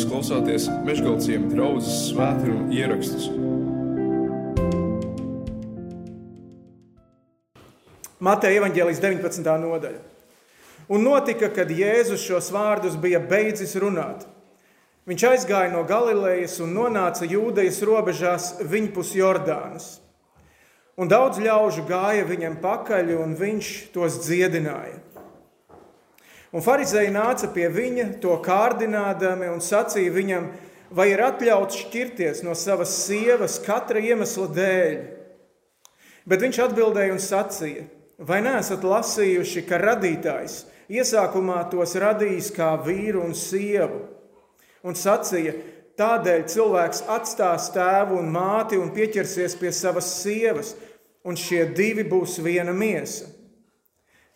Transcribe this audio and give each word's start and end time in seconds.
Jūs 0.00 0.08
klausāties 0.08 0.66
Meškāļu 0.86 1.50
draugas 1.50 1.88
svētkrājuma 2.06 2.72
ierakstus. 2.72 3.26
Mateja 8.24 8.62
evaņģēlijas 8.62 9.02
19. 9.04 9.50
nodaļa. 9.60 10.00
Un 10.88 11.04
notika, 11.04 11.50
kad 11.52 11.68
Jēzus 11.68 12.24
šos 12.24 12.48
vārdus 12.48 12.96
bija 12.96 13.20
beidzis 13.20 13.76
runāt. 13.76 14.24
Viņš 15.04 15.26
aizgāja 15.34 15.74
no 15.74 15.84
Galilejas 15.84 16.56
un 16.64 16.72
nonāca 16.78 17.28
Jūdejas 17.28 17.84
robežās 17.84 18.48
viņpus 18.72 19.12
Jordānas. 19.20 19.90
Un 20.96 21.12
daudz 21.12 21.44
ļaužu 21.44 21.84
gāja 21.84 22.24
viņam 22.24 22.56
pakaļ, 22.64 23.18
un 23.20 23.36
viņš 23.36 23.76
tos 23.92 24.22
dziedināja. 24.24 24.96
Un 26.50 26.64
farizēji 26.66 27.12
nāca 27.14 27.50
pie 27.54 27.68
viņa, 27.70 28.06
to 28.22 28.34
kārdinādami, 28.42 29.46
un 29.52 29.62
sacīja 29.62 30.10
viņam, 30.14 30.48
vai 30.90 31.12
ir 31.12 31.22
atļauts 31.22 31.78
šķirties 31.84 32.42
no 32.42 32.56
savas 32.58 32.90
sievas 33.04 33.60
katra 33.62 34.02
iemesla 34.02 34.48
dēļ. 34.56 34.96
Bet 36.26 36.42
viņš 36.42 36.58
atbildēja 36.66 37.14
un 37.14 37.22
sacīja, 37.22 37.86
vai 38.18 38.40
neesat 38.42 38.82
lasījuši, 38.82 39.64
ka 39.68 39.78
radītājs 39.78 40.64
iesākumā 40.90 41.62
tos 41.70 41.94
radījis 42.02 42.50
kā 42.58 42.74
vīru 42.82 43.22
un 43.28 43.36
sievu? 43.38 44.02
Un 44.82 44.98
sacīja, 44.98 45.54
tādēļ 46.00 46.46
cilvēks 46.50 47.06
atstās 47.14 47.70
tēvu 47.74 48.18
un 48.18 48.30
māti 48.34 48.78
un 48.80 48.90
pieķersies 48.96 49.54
pie 49.60 49.70
savas 49.76 50.08
sievas, 50.18 50.74
un 51.22 51.38
šie 51.38 51.68
divi 51.76 52.02
būs 52.08 52.40
viena 52.42 52.74
miesa. 52.74 53.28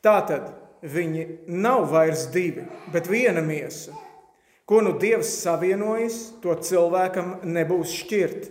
Tātad 0.04 0.63
viņi 0.84 1.26
nav 1.48 1.88
vairs 1.92 2.28
divi, 2.32 2.66
bet 2.92 3.08
viena 3.08 3.42
miesa. 3.44 3.94
Ko 4.64 4.80
nu 4.84 4.94
Dievs 4.96 5.28
savienojis, 5.42 6.18
to 6.40 6.54
cilvēkam 6.56 7.40
nebūs 7.44 7.92
šķirt. 8.00 8.48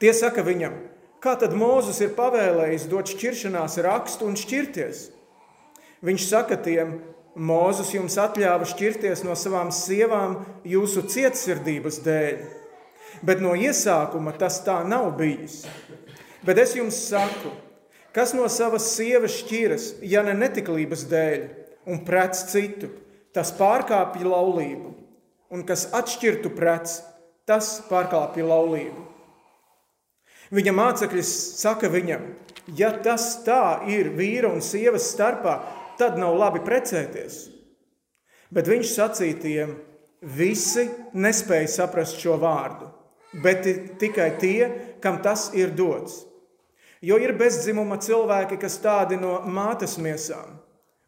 Tie 0.00 0.12
saka 0.16 0.44
viņam, 0.44 0.78
kā 1.22 1.34
tad 1.40 1.52
Mūzes 1.56 2.00
ir 2.04 2.14
pavēlējis 2.16 2.88
dot 2.90 3.12
šķiršanās 3.12 3.76
rakstu 3.84 4.28
un 4.28 4.38
šķirties? 4.40 5.10
Viņš 6.02 6.28
saka 6.28 6.56
tiem, 6.60 7.00
Mūzes 7.32 7.92
jums 7.94 8.18
atļāva 8.20 8.66
šķirties 8.68 9.22
no 9.24 9.36
savām 9.38 9.70
sievām 9.72 10.40
jūsu 10.68 11.04
cietsirdības 11.08 12.00
dēļ, 12.04 12.40
bet 13.24 13.40
no 13.44 13.54
iesākuma 13.56 14.34
tas 14.36 14.58
tā 14.66 14.82
nav 14.88 15.12
bijis. 15.20 15.62
Bet 16.44 16.58
es 16.60 16.74
jums 16.76 16.98
saku, 17.08 17.52
Kas 18.12 18.34
no 18.36 18.44
savas 18.52 18.90
sievas 18.92 19.38
šķiras, 19.40 19.86
ja 20.04 20.20
ne 20.26 20.34
netiklības 20.36 21.06
dēļ, 21.08 21.44
un 21.88 22.02
prec 22.04 22.36
citu, 22.50 22.90
tas 23.32 23.54
pārkāpja 23.56 24.28
laulību, 24.28 24.92
un 25.52 25.64
kas 25.68 25.86
atšķirtu 25.96 26.52
prec, 26.52 26.98
tas 27.48 27.78
pārkāpja 27.88 28.44
laulību. 28.46 29.06
Viņa 30.52 30.74
mācekļi 30.76 31.24
saka 31.24 31.88
viņam, 31.88 32.26
ja 32.76 32.90
tas 33.04 33.38
tā 33.46 33.86
ir 33.88 34.10
vīra 34.18 34.50
un 34.52 34.60
sievas 34.60 35.08
starpā, 35.14 35.56
tad 35.96 36.18
nav 36.20 36.36
labi 36.36 36.60
precēties. 36.66 37.46
Bet 38.52 38.68
viņš 38.68 38.92
sacīja 38.92 39.38
tiem, 39.40 39.72
visi 40.20 40.84
nespēja 41.16 41.70
saprast 41.72 42.20
šo 42.20 42.36
vārdu, 42.42 42.90
bet 43.40 43.64
tikai 43.98 44.28
tie, 44.36 44.68
kam 45.00 45.22
tas 45.24 45.48
ir 45.56 45.72
dots. 45.72 46.26
Jo 47.02 47.18
ir 47.18 47.34
bezdzimuma 47.34 47.98
cilvēki, 47.98 48.60
kas 48.62 48.78
tādi 48.82 49.18
no 49.18 49.40
mātes 49.50 49.96
miesām, 49.98 50.54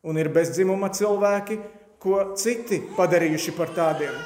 un 0.03 0.19
ir 0.19 0.33
bezdzimuma 0.35 0.91
cilvēki, 0.91 1.59
ko 2.03 2.35
citi 2.39 2.81
padarījuši 2.97 3.55
par 3.57 3.71
tādiem. 3.77 4.17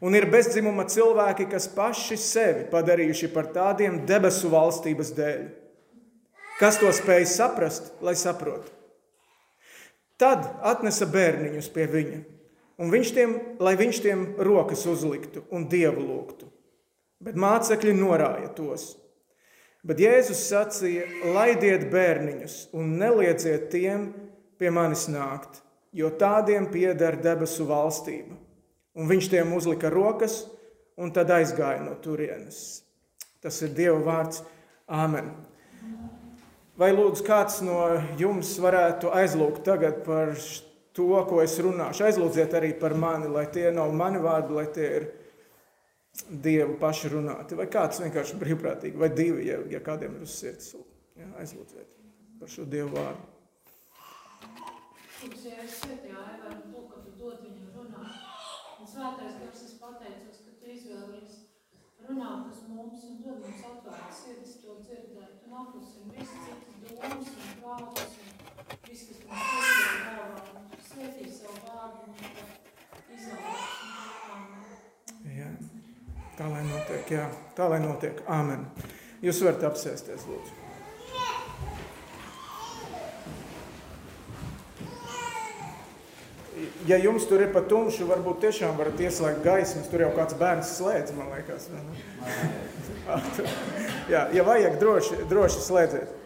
Un 0.00 0.16
ir 0.16 0.28
bezdzimuma 0.32 0.86
cilvēki, 0.88 1.48
kas 1.50 1.66
paši 1.72 2.16
sevi 2.20 2.66
padarījuši 2.72 3.30
par 3.32 3.48
tādiem 3.52 4.02
debesu 4.08 4.52
valstības 4.52 5.10
dēļ. 5.16 5.42
Kas 6.60 6.76
to 6.80 6.92
spēj 6.92 7.24
saprast, 7.28 7.90
lai 8.04 8.14
saprotu? 8.16 8.68
Tad 10.20 10.44
atnesa 10.68 11.08
bērniņus 11.08 11.68
pie 11.72 11.86
viņa, 11.88 12.18
un 12.84 12.92
viņš 12.92 13.12
tiem, 13.16 13.36
lai 13.64 13.72
viņš 13.80 14.00
tiem 14.04 14.24
rokas 14.44 14.84
uzliktu 14.88 15.46
un 15.48 15.64
dievu 15.72 16.04
lūgtu. 16.04 16.48
Bet 17.24 17.40
mācekļi 17.40 17.96
norāja 17.96 18.52
tos. 18.56 18.99
Bet 19.86 20.00
Jēzus 20.02 20.42
sacīja: 20.50 21.06
Laidiet 21.34 21.88
bērniņus 21.92 22.56
un 22.76 22.96
neliedziet 23.00 23.70
tiem 23.72 24.10
pie 24.60 24.72
manis 24.74 25.06
nākt, 25.08 25.62
jo 25.96 26.10
tādiem 26.20 26.68
pieder 26.72 27.16
debesu 27.22 27.64
valstība. 27.68 28.36
Un 28.98 29.08
viņš 29.08 29.30
tiem 29.32 29.52
uzlika 29.56 29.88
rokas 29.92 30.42
un 31.00 31.12
tad 31.14 31.30
aizgāja 31.32 31.80
no 31.84 31.94
turienes. 32.02 32.82
Tas 33.40 33.56
ir 33.64 33.72
Dieva 33.76 34.00
vārds. 34.04 34.42
Āmen. 34.90 35.30
Vai 36.80 36.90
lūdzu, 36.90 37.22
kāds 37.22 37.60
no 37.62 37.78
jums 38.18 38.50
varētu 38.58 39.12
aizlūgt 39.14 39.62
tagad 39.68 40.00
par 40.02 40.32
to, 40.96 41.08
ko 41.28 41.38
es 41.44 41.54
runāšu? 41.62 42.08
Aizlūdziet 42.08 42.56
arī 42.58 42.72
par 42.80 42.96
mani, 42.98 43.28
lai 43.30 43.44
tie 43.54 43.68
nav 43.74 43.92
mani 43.94 44.18
vārdi, 44.24 44.56
lai 44.56 44.66
tie 44.74 44.88
ir 44.98 45.06
Dievu 46.28 46.76
paši 46.80 47.10
runāti, 47.14 47.56
vai 47.58 47.66
kāds 47.70 48.02
vienkārši 48.02 48.38
brīvprātīgi, 48.40 49.00
vai 49.00 49.10
divi, 49.14 49.48
ja, 49.48 49.58
ja 49.70 49.80
kādiem 49.84 50.18
ir 50.18 50.26
uz 50.26 50.36
sirds. 50.40 50.74
Ja, 51.18 51.26
aizlūdziet 51.42 52.00
par 52.40 52.48
šo 52.48 52.64
Dievu 52.64 52.94
vārdu. 52.94 53.26
Ja 55.20 55.56
es 55.60 55.74
sēdēju 55.82 56.16
aivā 56.16 56.52
un 56.54 56.62
to, 56.72 56.84
ka 56.88 57.02
tu 57.04 57.10
dod 57.20 57.42
viņam 57.44 57.74
runāt. 57.76 58.14
Un 58.80 58.88
svētais 58.88 59.36
gars, 59.42 59.64
es 59.66 59.74
pateicos, 59.82 60.38
ka 60.46 60.54
tu 60.60 60.70
izvēlies 60.72 61.34
runāt 62.06 62.48
uz 62.48 62.62
mums 62.70 63.04
un 63.10 63.18
dod 63.26 63.44
mums 63.44 63.66
atvērt 63.72 64.16
sirdis 64.22 64.56
to 64.62 64.78
dzirdēt. 64.80 65.44
Un 65.44 65.58
aplusim 65.64 66.08
visu 66.16 66.40
citas 66.46 66.80
domas 66.86 67.34
un 67.34 67.52
prātus 67.60 68.16
un 68.22 68.32
viss, 68.88 69.10
kas 69.10 69.20
mums 69.26 69.52
iestāja 69.58 70.00
galvā. 70.08 70.42
Un 70.62 70.72
tu 70.72 70.82
svētī 70.88 71.28
savu 71.36 71.60
vārdu 71.68 72.08
un 72.08 72.16
izaugsmu. 73.18 73.79
Tā 76.40 76.46
lai 76.48 76.62
notiek, 76.64 77.10
jā, 77.12 77.26
tā 77.52 77.66
lai 77.68 77.82
notiek. 77.82 78.22
Āmen. 78.32 78.62
Jūs 79.20 79.42
varat 79.44 79.66
apsēsties, 79.68 80.22
lūdzu. 80.24 80.56
Ja 86.88 86.96
jums 86.96 87.28
tur 87.28 87.44
ir 87.44 87.52
pa 87.52 87.60
tumšu, 87.60 88.08
varbūt 88.08 88.40
tiešām 88.46 88.80
varat 88.80 89.04
ieslēgt 89.04 89.44
gaismas. 89.44 89.92
Tur 89.92 90.06
jau 90.06 90.10
kāds 90.16 90.40
bērns 90.40 90.72
slēdz, 90.78 91.12
man 91.18 91.28
liekas. 91.36 91.68
jā, 94.14 94.26
ja 94.32 94.48
vajag, 94.48 94.80
droši, 94.80 95.22
droši 95.28 95.64
slēdziet. 95.68 96.18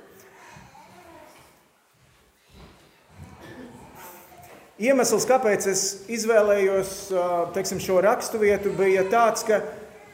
Iemesls, 4.79 5.27
kāpēc 5.27 5.73
es 5.75 5.89
izvēlējos 6.07 7.09
teiksim, 7.55 7.83
šo 7.83 7.99
raksturvietu, 8.07 8.79
bija 8.79 9.03
tāds, 9.11 9.43
ka 9.47 9.65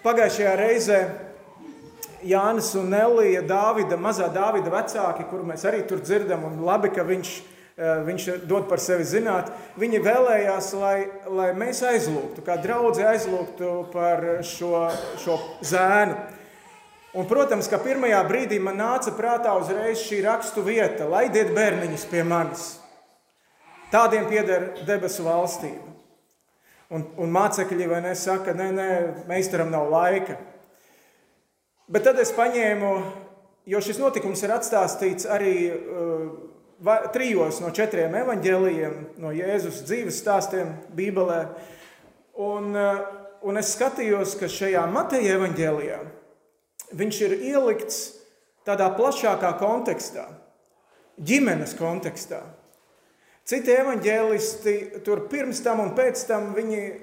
Pagājušajā 0.00 0.52
reizē 0.56 0.98
Jānis 2.24 2.70
un 2.80 2.86
Nelija, 2.88 3.42
Dāvida, 3.44 3.98
mazā 4.00 4.30
Dāvida 4.32 4.72
vecāki, 4.72 5.26
kuru 5.28 5.44
mēs 5.50 5.66
arī 5.68 5.82
tur 5.88 6.00
dzirdam, 6.00 6.46
un 6.48 6.62
labi, 6.64 6.88
ka 6.94 7.04
viņš, 7.04 7.32
eh, 7.76 8.00
viņš 8.06 8.46
dod 8.48 8.66
par 8.68 8.80
sevi 8.80 9.04
zināt, 9.04 9.52
viņi 9.76 10.00
vēlējās, 10.00 10.72
lai, 10.80 11.06
lai 11.28 11.52
mēs 11.52 11.82
aizlūgtu, 11.84 12.40
kā 12.40 12.56
draugi 12.62 13.04
aizlūgtu 13.04 13.92
par 13.92 14.24
šo, 14.40 14.88
šo 15.20 15.38
zēnu. 15.60 16.16
Un, 17.12 17.26
protams, 17.26 17.68
ka 17.68 17.76
pirmajā 17.76 18.24
brīdī 18.28 18.60
man 18.60 18.78
nāca 18.78 19.12
prātā 19.12 19.52
uzreiz 19.60 19.98
šī 19.98 20.24
rakstu 20.24 20.62
vieta, 20.62 21.04
lai 21.04 21.26
iet 21.28 21.52
bērniņus 21.52 22.08
pie 22.08 22.24
manis. 22.24 22.78
Tādiem 23.92 24.28
pieder 24.30 24.70
debesu 24.86 25.24
valstība. 25.26 25.99
Un, 26.90 27.04
un 27.22 27.30
mācekļi 27.30 27.86
vai 27.86 28.00
ne 28.02 28.16
saka, 28.18 28.50
nē, 28.56 28.68
nē, 28.74 28.88
meistaram 29.28 29.70
nav 29.70 29.86
laika. 29.92 30.34
Bet 31.90 32.02
tad 32.06 32.18
es 32.22 32.32
paņēmu, 32.34 32.90
jo 33.70 33.82
šis 33.82 34.00
notikums 34.02 34.42
ir 34.42 34.54
atstāstīts 34.56 35.28
arī 35.30 35.54
uh, 35.70 36.98
trijos 37.14 37.60
no 37.62 37.70
četriem 37.74 38.14
evaņģēlījiem, 38.24 38.98
no 39.22 39.30
Jēzus 39.34 39.84
dzīves 39.86 40.18
stāstiem 40.22 40.74
Bībelē. 40.98 41.40
Un, 42.42 42.72
uh, 42.74 43.02
un 43.46 43.62
es 43.62 43.70
skatījos, 43.76 44.34
ka 44.40 44.50
šajā 44.50 44.82
Mateja 44.90 45.38
evaņģēlijā 45.38 46.00
viņš 46.98 47.20
ir 47.26 47.36
ielikts 47.52 48.00
tādā 48.66 48.90
plašākā 48.96 49.52
kontekstā, 49.60 50.26
ģimenes 51.22 51.76
kontekstā. 51.78 52.42
Citi 53.48 53.72
evaņģēlisti 53.74 54.74
tur 55.06 55.24
pirms 55.30 55.62
tam 55.64 55.82
un 55.84 55.94
pēc 55.96 56.22
tam 56.28 56.52
viņi 56.56 56.80
eh, 56.80 56.98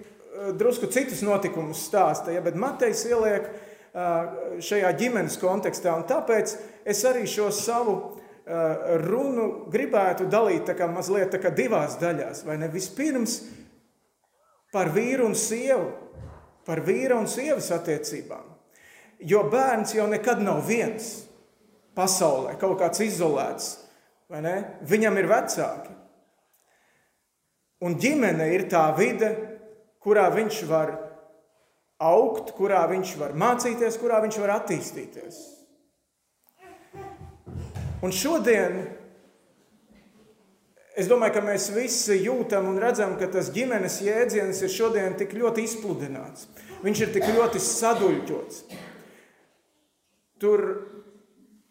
drusku 0.57 0.89
citus 0.94 1.24
notikumus 1.25 1.81
stāsta, 1.89 2.31
ja, 2.36 2.44
bet 2.45 2.60
Matejs 2.60 3.04
ieliek 3.10 3.50
eh, 3.50 4.62
šajā 4.63 4.94
ģimenes 5.01 5.39
kontekstā. 5.42 5.95
Un 5.98 6.07
tāpēc 6.07 6.56
es 6.88 7.04
arī 7.10 7.25
šo 7.30 7.50
savu 7.56 7.98
eh, 8.07 8.98
runu 9.04 9.68
gribētu 9.74 10.30
dalīt 10.31 10.69
tā 10.69 10.78
kā 10.78 10.89
mazliet 10.92 11.34
tā 11.34 11.42
kā 11.44 11.51
divās 11.51 11.98
daļās. 12.01 12.45
Vai 12.48 12.60
ne? 12.62 12.72
Vispirms 12.72 13.42
par 14.74 14.92
vīru 14.95 15.28
un 15.28 15.36
sievu, 15.36 15.90
par 16.68 16.83
vīra 16.86 17.18
un 17.18 17.28
sievas 17.31 17.72
attiecībām. 17.75 18.54
Jo 19.25 19.48
bērns 19.50 19.95
jau 19.98 20.06
nekad 20.10 20.44
nav 20.45 20.62
viens 20.68 21.24
pasaulē, 21.98 22.54
kaut 22.62 22.78
kāds 22.81 23.01
izolēts, 23.01 23.72
vai 24.30 24.44
ne? 24.45 24.57
Viņam 24.86 25.18
ir 25.18 25.30
vecāki. 25.31 25.95
Un 27.84 27.98
ģimene 28.02 28.48
ir 28.56 28.66
tā 28.72 28.88
vide, 28.98 29.30
kurā 30.02 30.28
viņš 30.34 30.64
var 30.70 30.96
augt, 32.02 32.54
kurā 32.58 32.84
viņš 32.90 33.14
var 33.20 33.36
mācīties, 33.38 34.00
kurā 34.02 34.22
viņš 34.24 34.40
var 34.42 34.56
attīstīties. 34.60 35.40
Un 38.06 38.14
šodien 38.14 38.78
es 40.98 41.10
domāju, 41.10 41.36
ka 41.38 41.46
mēs 41.46 41.70
visi 41.74 42.20
jūtam 42.24 42.70
un 42.70 42.78
redzam, 42.82 43.16
ka 43.18 43.30
tas 43.34 43.50
ģimenes 43.54 44.00
jēdziens 44.06 44.62
ir 44.66 44.74
šodien 44.74 45.18
tik 45.18 45.34
ļoti 45.38 45.66
izpludināts. 45.66 46.48
Viņš 46.86 47.02
ir 47.04 47.14
tik 47.14 47.26
ļoti 47.34 47.62
saduļķots. 47.62 48.62
Tur 50.42 50.64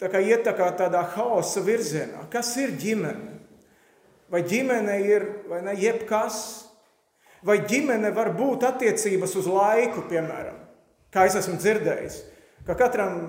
tā 0.03 0.11
kā 0.11 0.23
iet 0.23 0.43
tā 0.47 0.55
kā 0.58 0.73
tādā 0.79 1.05
haosa 1.14 1.62
virzienā. 1.67 2.26
Kas 2.31 2.50
ir 2.58 2.75
ģimene? 2.79 3.35
Vai 4.32 4.43
ģimene 4.46 4.96
ir 5.06 5.26
vai 5.50 5.62
ne, 5.62 5.75
jebkas? 5.78 6.38
Vai 7.46 7.61
ģimene 7.69 8.11
var 8.14 8.32
būt 8.34 8.64
attiecības 8.67 9.37
uz 9.38 9.46
laiku, 9.50 10.06
piemēram, 10.11 10.56
kā 11.14 11.28
es 11.28 11.37
esmu 11.38 11.61
dzirdējis, 11.61 12.17
ka 12.67 12.75
katram 12.78 13.20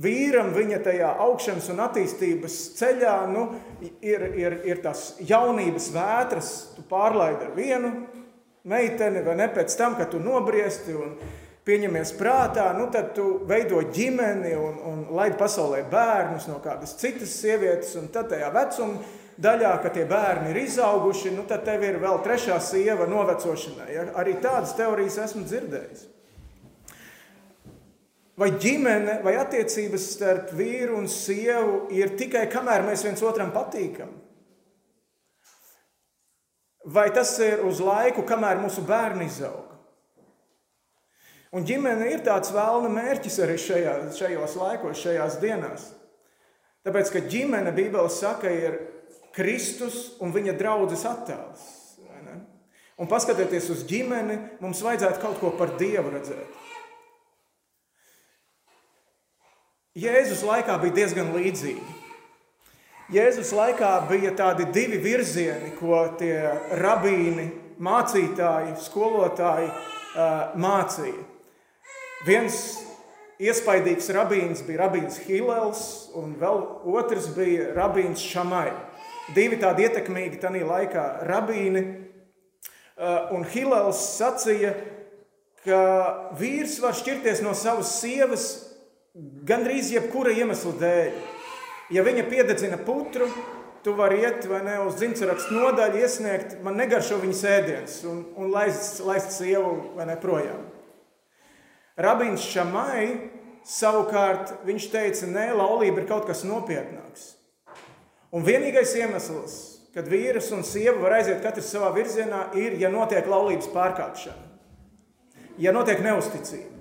vīram 0.00 0.52
viņa 0.54 0.80
tajā 0.86 1.10
augšanas 1.24 1.68
un 1.74 1.82
attīstības 1.84 2.58
ceļā 2.78 3.14
nu, 3.32 3.44
ir, 4.00 4.24
ir, 4.38 4.58
ir 4.70 4.82
tās 4.84 5.14
jaunības 5.20 5.90
vētras, 5.94 6.50
tu 6.76 6.84
pārlaidi 6.88 7.48
ar 7.48 7.56
vienu 7.58 7.92
meiteni, 8.64 9.22
vai 9.26 9.36
ne 9.38 9.48
pēc 9.52 9.74
tam, 9.76 9.98
kad 9.98 10.12
tu 10.14 10.20
nobriesti 10.22 10.94
un 10.96 11.16
pieņemies 11.64 12.12
prātā, 12.18 12.68
nu, 12.76 12.88
tad 12.92 13.12
tu 13.16 13.40
veido 13.48 13.80
ģimeni 13.94 14.52
un, 14.58 14.80
un 14.84 15.04
laidi 15.16 15.38
pasaulē 15.40 15.82
bērnus 15.90 16.48
no 16.50 16.60
kādas 16.64 16.96
citas 17.00 17.32
sievietes, 17.40 17.94
un 18.00 18.10
tad 18.12 18.28
tajā 18.32 18.50
vecuma 18.54 19.00
daļā, 19.40 19.70
kad 19.82 19.94
tie 19.96 20.04
bērni 20.08 20.52
ir 20.52 20.60
izauguši, 20.64 21.32
nu, 21.34 21.46
tad 21.48 21.64
tev 21.66 21.82
ir 21.86 21.98
vēl 22.02 22.20
trešā 22.24 22.58
sieva 22.62 23.08
novecošanai. 23.10 23.88
Ja? 23.92 24.08
Arī 24.20 24.36
tādas 24.42 24.76
teorijas 24.78 25.18
esmu 25.24 25.44
dzirdējis. 25.48 26.10
Vai 28.38 28.50
ģimene 28.58 29.20
vai 29.22 29.36
attiecības 29.38 30.08
starp 30.16 30.50
vīru 30.58 30.96
un 30.98 31.06
sievu 31.10 31.84
ir 31.94 32.16
tikai 32.18 32.48
kamēr 32.50 32.82
mēs 32.82 33.04
viens 33.06 33.22
otram 33.22 33.52
patīkam? 33.54 34.10
Vai 36.84 37.06
tas 37.14 37.30
ir 37.40 37.62
uz 37.64 37.78
laiku, 37.80 38.26
kamēr 38.26 38.58
mūsu 38.60 38.82
bērni 38.84 39.30
izaug? 39.30 39.73
Un 41.54 41.62
ģimene 41.62 42.08
ir 42.10 42.24
tāds 42.26 42.50
vēlna 42.50 42.90
mērķis 42.90 43.38
arī 43.44 43.54
šajā, 43.62 43.94
šajos 44.16 44.56
laikos, 44.58 44.98
šajās 44.98 45.38
dienās. 45.42 45.86
Tāpēc, 46.84 47.12
ka 47.14 47.22
ģimene, 47.30 47.70
Bībele 47.76 48.10
saka, 48.10 48.50
ir 48.50 48.80
Kristus 49.34 50.16
un 50.22 50.34
viņa 50.34 50.56
draudzes 50.58 51.04
attēls. 51.08 51.62
Un 52.94 53.08
paskatieties 53.10 53.70
uz 53.74 53.82
ģimeni, 53.90 54.36
mums 54.62 54.82
vajadzētu 54.84 55.22
kaut 55.22 55.40
ko 55.40 55.50
par 55.58 55.72
Dievu 55.78 56.12
redzēt. 56.14 56.60
Jēzus 59.98 60.42
laikā 60.46 60.76
bija 60.82 60.94
diezgan 61.00 61.32
līdzīgi. 61.34 62.00
Jēzus 63.14 63.52
laikā 63.54 63.92
bija 64.08 64.32
tādi 64.38 64.66
divi 64.74 64.98
virzieni, 65.02 65.70
ko 65.78 66.00
tie 66.18 66.34
rabīni, 66.80 67.46
mācītāji, 67.82 68.74
skolotāji 68.82 69.70
mācīja. 70.58 71.33
Viens 72.24 72.56
iespaidīgs 73.42 74.08
rabīns 74.16 74.62
bija 74.64 74.86
rabīns 74.86 75.18
Hilels, 75.26 75.82
un 76.16 76.32
vēl 76.40 76.62
otrs 76.96 77.28
bija 77.36 77.72
rabīns 77.76 78.22
Šamai. 78.24 78.70
Divi 79.36 79.58
tādi 79.60 79.84
ietekmīgi 79.84 80.40
tajā 80.40 80.64
laikā 80.68 81.04
rabīni. 81.28 81.84
Uh, 82.94 83.34
un 83.34 83.44
Hilels 83.50 84.00
sacīja, 84.14 84.72
ka 85.64 85.80
vīrs 86.38 86.78
var 86.80 86.94
šķirties 86.96 87.42
no 87.44 87.52
savas 87.58 87.96
sievas 87.98 88.46
gandrīz 89.48 89.90
jebkura 89.92 90.32
iemesla 90.32 90.72
dēļ. 90.80 91.18
Ja 91.92 92.04
viņa 92.06 92.24
piededzina 92.30 92.78
putru, 92.80 93.28
tu 93.84 93.92
vari 93.98 94.22
iet 94.22 94.46
ne, 94.48 94.78
uz 94.86 94.96
dzimšanas 95.00 95.50
nodaļu, 95.52 96.00
iesniegt, 96.00 96.56
man 96.64 96.78
negaršo 96.80 97.20
viņas 97.20 97.42
ēdienas 97.50 97.98
un, 98.08 98.22
un 98.40 98.54
laist, 98.54 99.02
laist 99.04 99.36
sievu 99.36 99.74
ne, 100.00 100.16
projām. 100.20 100.64
Rabins 101.94 102.42
Šamai 102.50 103.30
savukārt 103.64 104.52
viņš 104.66 104.88
teica, 104.92 105.28
nē, 105.30 105.46
laulība 105.56 106.02
ir 106.02 106.08
kaut 106.08 106.26
kas 106.28 106.42
nopietnāks. 106.46 107.34
Un 108.34 108.44
vienīgais 108.44 108.96
iemesls, 108.98 109.56
kad 109.94 110.08
vīrs 110.10 110.50
un 110.56 110.64
sieva 110.66 110.98
var 111.04 111.20
aiziet 111.20 111.42
katrs 111.44 111.70
savā 111.70 111.92
virzienā, 111.94 112.48
ir, 112.58 112.74
ja 112.82 112.90
notiek 112.90 113.28
laulības 113.30 113.70
pārkāpšana, 113.70 114.48
ja 115.62 115.72
notiek 115.74 116.02
neusticība. 116.02 116.72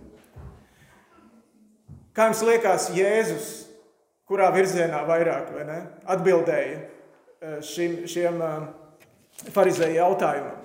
Kā 2.13 2.27
jums 2.30 2.42
liekas, 2.45 2.89
Jēzus, 2.94 3.51
kurā 4.30 4.50
virzienā 4.54 5.00
vairāk 5.07 5.54
ne, 5.65 5.80
atbildēja 6.10 6.81
eh, 6.81 7.56
šim, 7.65 8.04
šiem 8.10 8.42
eh, 8.42 8.68
farizēju 9.54 9.98
jautājumam? 9.98 10.62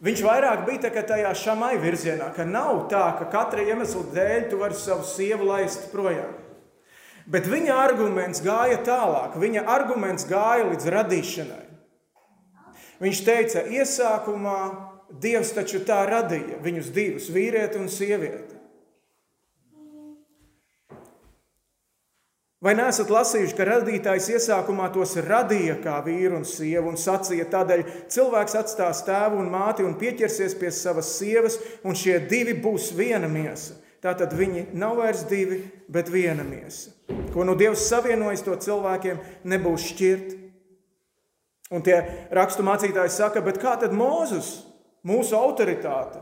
Viņš 0.00 0.20
vairāk 0.24 0.62
bija 0.64 0.90
tajā 1.04 1.30
šamai 1.36 1.74
virzienā, 1.80 2.30
ka 2.32 2.46
nav 2.48 2.86
tā, 2.88 3.04
ka 3.18 3.26
katra 3.32 3.66
iemesla 3.68 4.06
dēļ 4.14 4.46
tu 4.48 4.60
vari 4.60 4.78
savu 4.78 5.04
sievu 5.04 5.50
laist 5.50 5.90
projām. 5.92 6.38
Bet 7.30 7.44
viņa 7.46 7.76
arguments 7.76 8.40
gāja 8.42 8.80
tālāk, 8.86 9.36
viņa 9.38 9.66
arguments 9.68 10.24
gāja 10.26 10.70
līdz 10.70 10.88
radīšanai. 10.94 11.66
Viņš 13.00 13.20
teica, 13.26 13.66
iesākumā 13.68 14.60
Dievs 15.10 15.50
taču 15.56 15.80
tā 15.82 16.04
radīja 16.06 16.60
viņus 16.62 16.90
divus, 16.94 17.28
vīrieti 17.34 17.80
un 17.80 17.88
sievieti. 17.90 18.59
Vai 22.60 22.74
neesat 22.76 23.08
lasījuši, 23.08 23.54
ka 23.56 23.64
radītājs 23.64 24.26
iesākumā 24.34 24.90
tos 24.92 25.14
radīja 25.24 25.78
kā 25.80 25.94
vīru 26.04 26.36
un 26.36 26.42
sievu 26.44 26.90
un 26.92 26.98
sacīja, 27.00 27.46
tādēļ 27.48 27.86
cilvēks 28.12 28.56
atstās 28.60 29.00
tēvu 29.06 29.38
un 29.40 29.48
māti 29.48 29.86
un 29.86 29.94
pieķersies 30.00 30.58
pie 30.60 30.68
savas 30.76 31.14
sievas, 31.16 31.56
un 31.88 31.96
šie 31.96 32.18
divi 32.28 32.58
būs 32.60 32.90
viena 32.98 33.30
miesa. 33.32 33.78
Tātad 34.04 34.32
viņi 34.36 34.66
nav 34.76 35.00
vairs 35.00 35.24
divi, 35.28 35.62
bet 35.88 36.12
viena 36.12 36.44
miesa. 36.44 36.92
Ko 37.32 37.44
nu 37.48 37.56
Dievs 37.56 37.86
savienojas 37.88 38.44
to 38.44 38.54
cilvēkiem, 38.56 39.20
nebūs 39.48 39.88
šķirt. 39.92 40.36
Un 41.72 41.84
tie 41.86 41.96
rakstu 42.34 42.64
mācītāji 42.66 43.12
saka, 43.14 43.40
bet 43.44 43.60
kā 43.62 43.76
tad 43.80 43.92
Mūzus, 43.96 44.52
mūsu 45.06 45.36
autoritāte, 45.38 46.20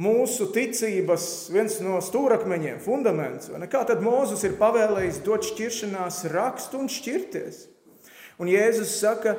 mūsu 0.00 0.50
ticības 0.52 1.48
viens 1.52 1.78
no 1.84 1.98
stūrakmeņiem, 2.04 2.82
fundaments. 2.84 3.48
Kā 3.72 3.82
tad 3.88 4.04
Mozus 4.04 4.44
ir 4.44 4.58
pavēlējis 4.60 5.22
dot 5.24 5.46
šķiršanās 5.48 6.24
rakstu 6.32 6.82
un 6.82 6.90
šķirties? 6.92 7.62
Un 8.42 8.50
Jēzus 8.52 8.98
saka, 9.00 9.36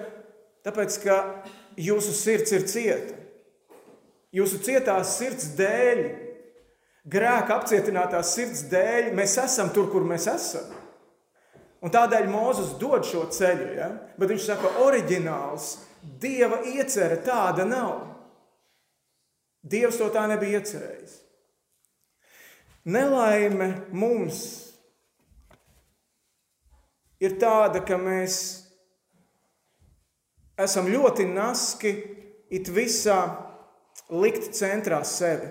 tāpēc, 0.66 0.98
ka 1.04 1.18
jūsu 1.78 2.16
sirds 2.18 2.56
ir 2.58 2.66
cieta. 2.70 3.20
Jūsu 4.34 4.60
cietās 4.66 5.14
sirds 5.20 5.54
dēļ, 5.58 6.02
grēka 7.08 7.62
apcietinātās 7.62 8.34
sirds 8.36 8.66
dēļ, 8.72 9.14
mēs 9.18 9.38
esam 9.46 9.70
tur, 9.74 9.88
kur 9.94 10.06
mēs 10.06 10.28
esam. 10.30 10.74
Un 11.86 11.94
tādēļ 11.94 12.26
Mozus 12.34 12.74
dod 12.82 13.06
šo 13.06 13.28
ceļu, 13.32 13.68
ja? 13.78 13.92
bet 14.18 14.34
viņš 14.34 14.50
saka, 14.50 14.74
oriģināls, 14.88 15.76
Dieva 16.22 16.62
iecerē 16.64 17.18
tāda 17.26 17.66
nav. 17.68 18.16
Dievs 19.64 19.98
to 20.00 20.10
tā 20.14 20.28
nebija 20.30 20.62
iecerējis. 20.62 21.18
Nelaime 22.88 23.72
mums 23.92 24.40
ir 27.20 27.36
tāda, 27.42 27.82
ka 27.84 27.98
mēs 28.00 28.38
esam 30.58 30.88
ļoti 30.90 31.28
naski 31.30 31.94
it 32.54 32.70
visā 32.72 33.20
likt 34.14 34.54
centrā 34.56 35.02
sevi. 35.06 35.50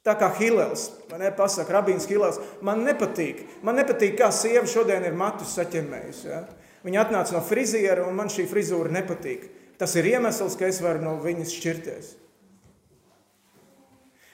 Tā 0.00 0.14
kā 0.16 0.30
Hilels, 0.38 0.86
man 1.10 1.20
nepasaka, 1.20 1.74
Rabīns 1.76 2.06
Hilels, 2.08 2.40
man 2.64 2.80
nepatīk, 2.86 3.44
man 3.62 3.76
nepatīk, 3.76 4.14
kā 4.16 4.30
sieva 4.32 4.64
šodien 4.68 5.04
ir 5.04 5.16
matus 5.16 5.52
saķemmējusi. 5.58 6.28
Ja? 6.30 6.40
Viņa 6.86 7.02
atnāca 7.02 7.36
no 7.36 7.42
friziera, 7.44 8.06
un 8.08 8.16
man 8.16 8.32
šī 8.32 8.46
frizūra 8.48 8.92
nepatīk. 8.96 9.44
Tas 9.80 9.92
ir 10.00 10.08
iemesls, 10.08 10.56
ka 10.56 10.68
es 10.68 10.80
varu 10.80 11.04
no 11.04 11.18
viņas 11.20 11.52
šķirties. 11.52 12.08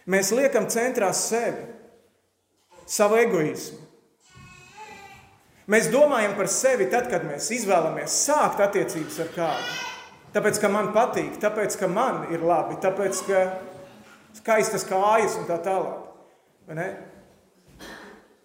Mēs 0.07 0.31
liekam 0.31 0.69
centrā 0.71 1.09
sevi, 1.17 1.65
savu 2.87 3.19
egoismu. 3.19 3.81
Mēs 5.67 5.89
domājam 5.91 6.37
par 6.39 6.47
sevi 6.47 6.87
tad, 6.93 7.09
kad 7.11 7.25
mēs 7.27 7.49
izvēlamies 7.57 8.21
sākt 8.29 8.63
attiecības 8.63 9.19
ar 9.25 9.33
kādu. 9.35 9.73
tāpēc, 10.37 10.61
ka 10.61 10.69
man 10.69 10.93
patīk, 10.95 11.41
tāpēc, 11.43 11.79
ka 11.81 11.89
man 11.89 12.27
ir 12.31 12.45
labi, 12.45 12.77
tāpēc, 12.79 13.23
ka 13.27 13.43
skaistas 14.37 14.85
kājas 14.87 15.35
un 15.41 15.47
tā 15.49 15.59
tālāk. 15.65 16.05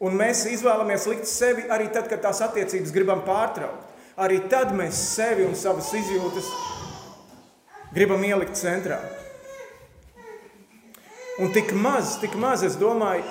Un 0.01 0.18
mēs 0.18 0.48
izvēlamies 0.50 1.06
likt 1.12 1.30
sevi 1.30 1.68
arī 1.70 1.91
tad, 1.94 2.08
kad 2.10 2.24
tās 2.24 2.41
attiecības 2.41 2.94
gribam 2.96 3.22
pārtraukt. 3.22 3.89
Arī 4.18 4.39
tad 4.50 4.74
mēs 4.74 4.98
sevi 5.13 5.46
un 5.46 5.53
savas 5.56 5.91
izjūtas 5.94 6.48
gribam 7.94 8.24
ielikt 8.25 8.58
centrā. 8.58 8.98
Un 11.39 11.53
tik 11.55 11.71
maz, 11.71 12.17
tik 12.19 12.35
maz, 12.35 12.63
es 12.67 12.75
domāju, 12.79 13.23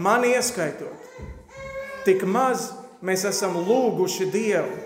man 0.00 0.24
ieskaitot, 0.24 1.10
tik 2.06 2.24
maz 2.24 2.70
mēs 3.04 3.26
esam 3.28 3.58
lūguši 3.66 4.30
Dievu 4.32 4.78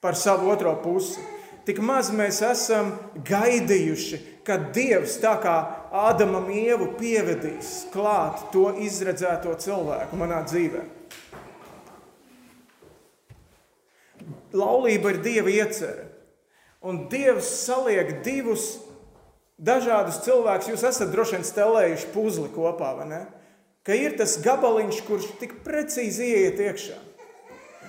par 0.00 0.16
savu 0.16 0.48
otro 0.50 0.72
pusi. 0.82 1.20
Tik 1.68 1.82
maz 1.84 2.08
mēs 2.14 2.40
esam 2.46 2.94
gaidījuši, 3.28 4.22
kad 4.46 4.70
Dievs 4.72 5.18
tā 5.20 5.34
kā 5.42 5.56
Ādamam 5.88 6.50
ievu 6.52 6.90
pievedīs 6.98 7.86
klāt 7.92 8.42
to 8.52 8.70
izredzēto 8.84 9.54
cilvēku 9.56 10.16
manā 10.20 10.42
dzīvē. 10.44 10.82
Laulība 14.52 15.14
ir 15.14 15.20
Dieva 15.24 15.52
iecerē. 15.52 16.04
Un 16.88 17.06
Dievs 17.12 17.48
saliek 17.64 18.18
divus 18.24 18.78
dažādus 19.58 20.22
cilvēkus. 20.24 20.70
Jūs 20.72 20.86
esat 20.88 21.10
droši 21.12 21.38
vien 21.38 21.46
stelējuši 21.46 22.12
puzli 22.14 22.48
kopā, 22.54 22.94
vai 23.00 23.08
ne? 23.10 23.20
Ka 23.86 23.96
ir 23.96 24.16
tas 24.18 24.36
gabaliņš, 24.44 25.02
kurš 25.06 25.30
tik 25.40 25.60
precīzi 25.66 26.28
ieiet 26.28 26.60
iekšā. 26.62 26.98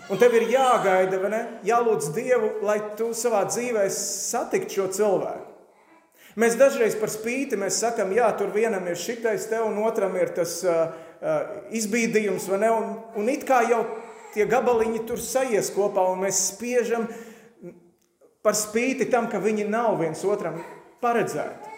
Un 0.09 0.17
tev 0.17 0.33
ir 0.39 0.47
jāgaida, 0.49 1.19
vai 1.21 1.29
ne? 1.33 1.41
Jālūdz 1.67 2.09
Dievu, 2.15 2.53
lai 2.65 2.79
tu 2.97 3.11
savā 3.13 3.43
dzīvē 3.49 3.85
satiktu 3.93 4.79
šo 4.79 4.87
cilvēku. 4.97 5.45
Mēs 6.39 6.55
dažreiz 6.55 6.95
par 6.95 7.11
spīti 7.11 7.57
mēs 7.59 7.81
sakam, 7.81 8.13
jā, 8.15 8.29
tur 8.37 8.53
vienam 8.53 8.85
ir 8.87 8.97
šitais 8.97 9.47
te, 9.49 9.59
un 9.65 9.81
otram 9.83 10.13
ir 10.15 10.29
tas 10.37 10.59
uh, 10.63 10.93
uh, 11.19 11.39
izbīdījums, 11.75 12.45
vai 12.49 12.61
ne? 12.63 12.69
Un, 12.71 12.93
un 13.19 13.31
it 13.33 13.43
kā 13.49 13.63
jau 13.67 13.81
tie 14.33 14.45
gabaliņi 14.49 15.03
tur 15.09 15.21
sajies 15.21 15.71
kopā, 15.75 16.05
un 16.13 16.23
mēs 16.23 16.39
spiežam 16.53 17.09
par 18.45 18.55
spīti 18.55 19.09
tam, 19.11 19.27
ka 19.29 19.41
viņi 19.43 19.67
nav 19.67 19.97
viens 19.99 20.21
otram 20.23 20.61
paredzēti. 21.03 21.75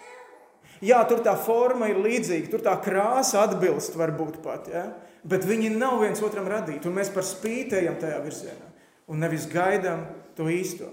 Jā, 0.82 1.04
tur 1.06 1.22
tā 1.22 1.36
forma 1.38 1.92
ir 1.92 2.00
līdzīga, 2.02 2.50
tur 2.50 2.64
tā 2.66 2.74
krāsa 2.82 3.44
atbilst 3.46 3.94
varbūt 4.00 4.40
pat, 4.42 4.70
ja? 4.74 4.88
bet 5.22 5.46
viņi 5.46 5.70
nav 5.76 6.00
viens 6.02 6.22
otram 6.26 6.48
radīti, 6.50 6.90
un 6.90 6.98
mēs 6.98 7.12
par 7.14 7.26
spīti 7.28 7.78
ejam 7.78 8.00
tajā 8.02 8.18
virzienā, 8.24 8.72
un 9.14 9.22
nevis 9.22 9.46
gaidām 9.52 10.08
to 10.38 10.50
īsto. 10.50 10.90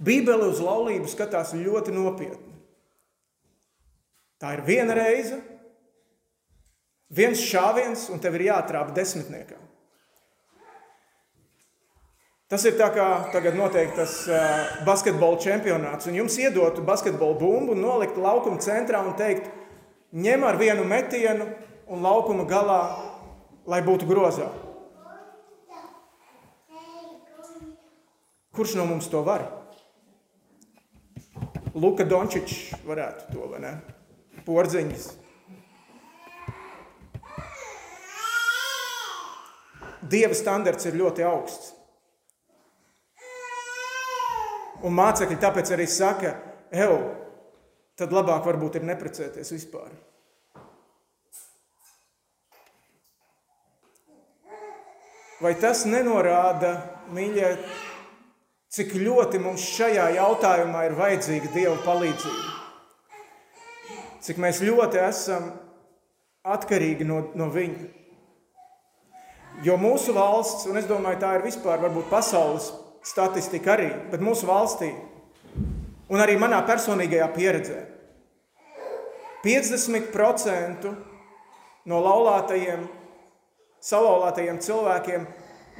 Bībele 0.00 0.48
uz 0.48 0.62
laulību 0.64 1.10
skatās 1.12 1.52
ļoti 1.52 1.92
nopietni. 1.92 2.54
Tā 4.40 4.54
ir 4.56 4.64
viena 4.64 4.96
reize, 4.96 5.36
viens 7.12 7.42
šāviens, 7.44 8.06
un 8.08 8.22
tev 8.24 8.38
ir 8.38 8.46
jāatrāp 8.48 8.94
desmitniekā. 8.96 9.60
Tas 12.50 12.64
ir 12.66 12.74
tā 12.74 12.88
kā 12.90 13.04
tagad 13.30 13.54
notiek 13.54 13.92
tas 13.94 14.24
uh, 14.26 14.40
basketbola 14.82 15.38
čempionāts, 15.38 16.08
un 16.10 16.16
jums 16.18 16.34
iedotu 16.42 16.82
basketbola 16.82 17.36
bumbu 17.38 17.76
nolikt 17.78 18.18
laukuma 18.18 18.58
centrā 18.58 19.04
un 19.06 19.14
teikt, 19.14 19.46
ņem 20.10 20.42
ar 20.48 20.58
vienu 20.58 20.82
metienu 20.82 21.46
un 21.86 22.02
laukuma 22.02 22.48
galā, 22.50 22.80
lai 23.70 23.78
būtu 23.86 24.10
grozā. 24.10 24.50
Kurš 28.50 28.74
no 28.80 28.90
mums 28.90 29.06
to 29.06 29.22
var? 29.22 29.46
Luka 31.70 32.02
Dončičs 32.02 32.82
varētu 32.82 33.30
to, 33.30 33.46
vai 33.46 33.62
ne? 33.62 33.76
Porziņas. 34.42 35.10
Dieva 40.10 40.34
standarts 40.34 40.90
ir 40.90 40.98
ļoti 40.98 41.30
augsts. 41.30 41.76
Un 44.80 44.94
mācekļi 44.96 45.36
tāpēc 45.40 45.74
arī 45.74 45.84
saka, 45.90 46.30
ej, 46.72 46.94
tad 48.00 48.14
labāk 48.16 48.46
varbūt 48.48 48.78
ir 48.78 48.86
neprecēties 48.88 49.52
vispār. 49.52 49.90
Vai 55.40 55.54
tas 55.60 55.86
nenorāda, 55.88 56.74
mīļie, 57.16 57.54
cik 58.72 58.92
ļoti 59.00 59.40
mums 59.40 59.64
šajā 59.76 60.10
jautājumā 60.16 60.84
ir 60.88 60.96
vajadzīga 60.98 61.52
Dieva 61.54 61.76
palīdzība? 61.84 62.58
Cik 64.20 64.40
mēs 64.40 64.60
ļoti 64.64 65.00
esam 65.00 65.48
atkarīgi 66.44 67.08
no, 67.08 67.22
no 67.36 67.48
Viņa. 67.52 67.88
Jo 69.64 69.76
mūsu 69.80 70.12
valsts, 70.16 70.68
un 70.68 70.76
es 70.80 70.88
domāju, 70.88 71.20
tā 71.20 71.34
ir 71.36 71.44
vispār 71.44 71.82
pasaules 72.08 72.68
statistika 73.06 73.74
arī, 73.76 73.88
bet 74.10 74.22
mūsu 74.24 74.48
valstī 74.48 74.90
un 76.10 76.20
arī 76.20 76.36
manā 76.40 76.60
personīgajā 76.66 77.28
pieredzē 77.34 77.80
50% 79.44 80.90
no 81.88 82.00
laulātajiem, 82.04 82.84
salauztajiem 83.80 84.58
cilvēkiem 84.60 85.28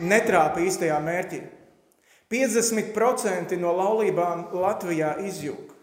netrāpa 0.01 0.63
īstajā 0.65 0.97
mērķī. 1.05 1.41
50% 2.31 3.59
no 3.61 3.75
laulībām 3.75 4.47
Latvijā 4.55 5.17
izjūg. 5.27 5.75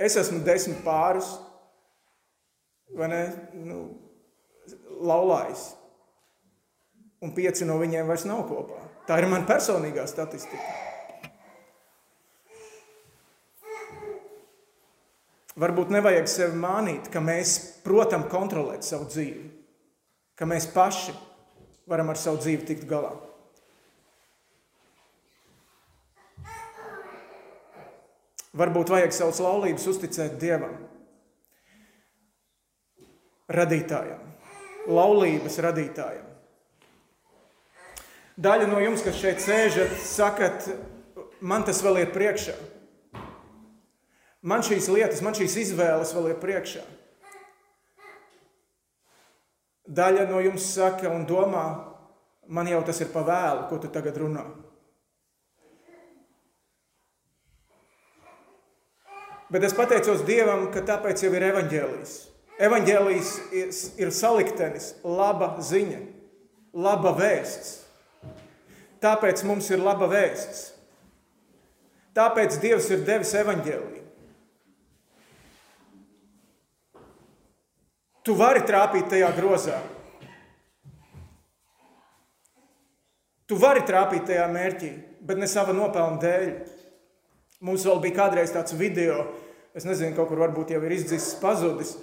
Es 0.00 0.16
esmu 0.16 0.42
desmit 0.44 0.84
pārus, 0.84 1.32
vai 2.96 3.08
ne? 3.10 3.22
Nu, 3.56 3.80
laulājis 5.00 5.70
un 7.20 7.34
pieci 7.36 7.68
no 7.68 7.76
viņiem 7.80 8.08
vairs 8.08 8.26
nav 8.28 8.44
kopā. 8.48 8.80
Tā 9.08 9.18
ir 9.20 9.28
mana 9.28 9.48
personīgā 9.48 10.06
statistika. 10.08 10.60
Varbūt 15.60 15.90
nevajag 15.92 16.28
sevi 16.30 16.56
mānīt, 16.56 17.10
ka 17.12 17.20
mēs 17.20 17.56
protam 17.84 18.24
kontrolēt 18.32 18.86
savu 18.86 19.08
dzīvi, 19.10 19.42
ka 20.38 20.46
mēs 20.48 20.70
paši 20.72 21.12
varam 21.90 22.12
ar 22.12 22.20
savu 22.20 22.38
dzīvi 22.40 22.68
tikt 22.68 22.86
galā. 22.88 23.10
Varbūt 28.56 28.90
vajag 28.90 29.12
savus 29.14 29.42
laulības 29.42 29.84
uzticēt 29.92 30.40
Dievam, 30.40 30.72
radītājam, 33.50 34.24
laulības 34.90 35.60
radītājam. 35.66 36.29
Daļa 38.40 38.70
no 38.70 38.78
jums, 38.80 39.02
kas 39.04 39.18
šeit 39.20 39.42
sēžat, 39.44 39.98
sakat, 40.00 40.70
man 41.44 41.66
tas 41.66 41.82
vēl 41.84 42.00
ir 42.04 42.14
priekšā. 42.14 42.54
Man 44.40 44.64
šīs 44.64 44.88
lietas, 44.88 45.20
man 45.20 45.36
šīs 45.36 45.58
izvēles 45.66 46.14
vēl 46.16 46.30
ir 46.30 46.38
priekšā. 46.40 46.86
Daļa 49.90 50.24
no 50.30 50.40
jums 50.40 50.70
saka 50.72 51.10
un 51.12 51.26
domā, 51.28 51.66
man 52.48 52.70
jau 52.70 52.80
tas 52.86 53.02
ir 53.04 53.10
pa 53.12 53.26
vēlu, 53.26 53.66
ko 53.68 53.80
tu 53.82 53.90
tagad 53.92 54.16
runā. 54.22 54.46
Bet 59.50 59.66
es 59.66 59.74
pateicos 59.74 60.22
Dievam, 60.24 60.68
ka 60.70 60.80
tāpēc 60.86 61.26
jau 61.26 61.32
ir 61.34 61.48
evaņģēlijs. 61.50 62.16
Evaņģēlijs 62.62 63.30
ir, 63.98 64.12
saliktenis, 64.14 64.92
laba 65.02 65.56
ziņa, 65.64 66.00
laba 66.86 67.12
vēsts. 67.18 67.89
Tāpēc 69.00 69.44
mums 69.48 69.70
ir 69.72 69.80
laba 69.80 70.08
vēsts. 70.10 70.66
Tāpēc 72.16 72.58
Dievs 72.60 72.90
ir 72.92 73.04
devis 73.06 73.32
evaņģēliju. 73.38 74.00
Tu 78.26 78.34
vari 78.36 78.60
trāpīt 78.66 79.08
tajā 79.08 79.30
grozā. 79.38 79.78
Tu 83.48 83.56
vari 83.58 83.80
trāpīt 83.86 84.28
tajā 84.28 84.44
mērķī, 84.52 84.90
bet 85.26 85.40
ne 85.40 85.48
sava 85.50 85.72
nopelna 85.74 86.20
dēļ. 86.22 86.50
Mums 87.66 87.86
vēl 87.88 87.98
bija 88.04 88.18
kādreiz 88.20 88.52
tāds 88.54 88.76
video, 88.78 89.24
es 89.76 89.86
nezinu, 89.88 90.14
kaut 90.16 90.30
kur 90.30 90.44
varbūt 90.44 90.70
jau 90.74 90.82
ir 90.84 90.94
izdzisis, 90.94 91.34
pazudis, 91.40 91.96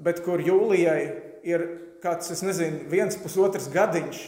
bet 0.00 0.22
kur 0.24 0.40
jūlijai 0.42 1.02
ir 1.46 1.66
kāds, 2.02 2.30
es 2.32 2.40
nezinu, 2.46 2.86
viens 2.90 3.18
pusotrs 3.20 3.68
gadiņš. 3.74 4.22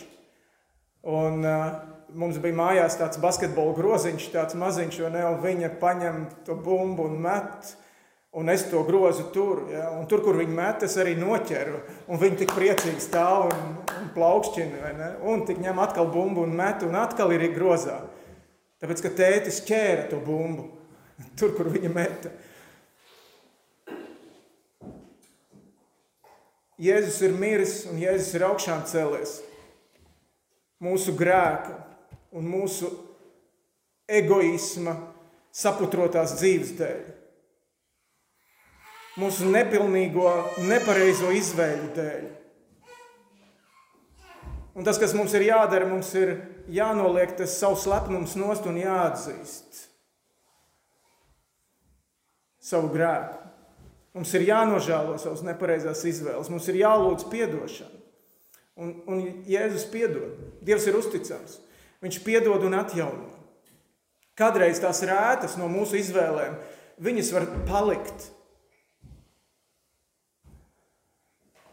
Un 1.06 1.44
uh, 1.46 1.76
mums 2.18 2.38
bija 2.42 2.56
mājās 2.58 2.96
tāds 2.98 3.20
basketbola 3.22 3.76
groziņš, 3.76 4.30
tāds 4.32 4.56
maziņš, 4.58 5.02
ne, 5.14 5.24
un 5.28 5.42
viņa 5.42 5.74
paņem 5.80 6.22
to 6.46 6.56
bumbu 6.58 7.06
un 7.10 7.20
met. 7.26 7.74
Un 8.36 8.50
es 8.52 8.66
to 8.68 8.82
grozu 8.84 9.30
tur, 9.32 9.62
ja? 9.72 9.86
un 9.96 10.04
tur, 10.10 10.20
kur 10.20 10.36
viņi 10.36 10.52
met, 10.52 10.82
es 10.84 10.98
arī 11.00 11.14
noķeru. 11.16 11.78
Un 12.12 12.20
viņi 12.20 12.42
tik 12.42 12.50
priecīgi 12.52 13.00
stāv 13.00 13.46
un, 13.46 13.62
un 13.96 14.10
plaukšķina, 14.12 14.90
un 15.24 15.46
tik 15.48 15.62
ņem 15.62 15.80
atkal 15.80 16.10
bumbu 16.12 16.44
un 16.44 16.52
met, 16.58 16.84
un 16.84 16.98
atkal 17.00 17.32
ir 17.32 17.46
grozā. 17.54 18.02
Tāpēc, 18.82 19.06
ka 19.06 19.14
tētis 19.22 19.62
ķēra 19.64 20.10
to 20.10 20.20
bumbu 20.20 20.66
tur, 21.38 21.54
kur 21.56 21.70
viņa 21.72 21.92
meta. 21.94 22.34
Jēzus 26.76 27.22
ir 27.24 27.32
miris 27.40 27.78
un 27.88 28.02
Jēzus 28.02 28.34
ir 28.36 28.50
augšām 28.50 28.84
cēlies. 28.90 29.38
Mūsu 30.84 31.14
grēka 31.16 31.78
un 32.36 32.48
mūsu 32.50 32.90
egoisma 34.06 34.96
saputrotās 35.56 36.36
dzīves 36.36 36.74
dēļ. 36.76 37.04
Mūsu 39.16 39.48
nepilnīgo, 39.48 40.28
nepareizo 40.68 41.30
izvēļu 41.32 41.88
dēļ. 41.96 42.26
Un 44.76 44.84
tas, 44.84 45.00
kas 45.00 45.14
mums 45.16 45.32
ir 45.32 45.46
jādara, 45.46 45.88
mums 45.88 46.10
ir 46.20 46.34
jānoliek 46.68 47.32
tas 47.38 47.56
savs 47.56 47.86
lepnums 47.88 48.36
nost 48.36 48.68
un 48.68 48.76
jāatzīst 48.76 49.86
savu 52.66 52.90
grēku. 52.92 53.40
Mums 54.16 54.32
ir 54.36 54.46
jānožēlo 54.48 55.16
savas 55.20 55.42
nepareizās 55.44 56.02
izvēles, 56.08 56.48
mums 56.52 56.68
ir 56.72 56.80
jālūdz 56.80 57.26
atdošana. 57.28 57.95
Un, 58.76 58.92
un 59.08 59.22
Jēzus 59.48 59.86
piedod. 59.88 60.36
Dievs 60.64 60.86
ir 60.88 60.98
uzticams. 60.98 61.58
Viņš 62.04 62.20
piedod 62.24 62.64
un 62.68 62.76
atjauno. 62.76 63.30
Kādreiz 64.36 64.80
tās 64.82 65.00
rētas 65.08 65.56
no 65.56 65.68
mūsu 65.72 65.96
izvēlēm, 65.96 66.58
viņas 67.00 67.30
var 67.32 67.46
palikt. 67.68 68.26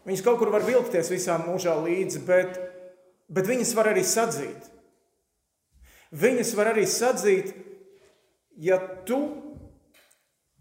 Viņas 0.07 0.23
kaut 0.23 0.39
kur 0.39 0.51
var 0.51 0.63
vilkties 0.67 1.11
visā 1.11 1.35
mūžā 1.39 1.75
līdzi, 1.83 2.23
bet, 2.27 2.55
bet 3.31 3.47
viņas 3.47 3.75
var 3.75 3.91
arī 3.91 4.03
sadzīt. 4.07 4.71
Viņas 6.13 6.51
var 6.55 6.71
arī 6.71 6.83
sadzīt, 6.87 7.51
ja 8.63 8.77
tu 9.07 9.19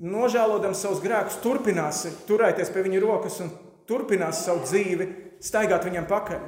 nožēlodams 0.02 0.80
savus 0.82 1.02
grēkus, 1.02 1.38
turpināsi 1.42 2.10
turēties 2.26 2.70
pie 2.74 2.86
viņa 2.86 3.02
rokas 3.02 3.38
un 3.44 3.50
turpināsi 3.86 4.46
savu 4.46 4.64
dzīvi, 4.66 5.08
staigāt 5.42 5.86
viņam 5.86 6.06
pakaļ. 6.10 6.42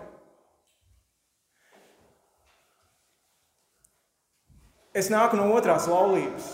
Es 4.94 5.10
nāku 5.10 5.34
no 5.38 5.48
otrās 5.56 5.88
laulības. 5.90 6.52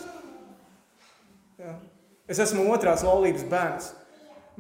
Ja. 1.61 1.75
Es 2.31 2.41
esmu 2.41 2.65
otrās 2.73 3.05
laulības 3.05 3.45
bērns. 3.51 3.91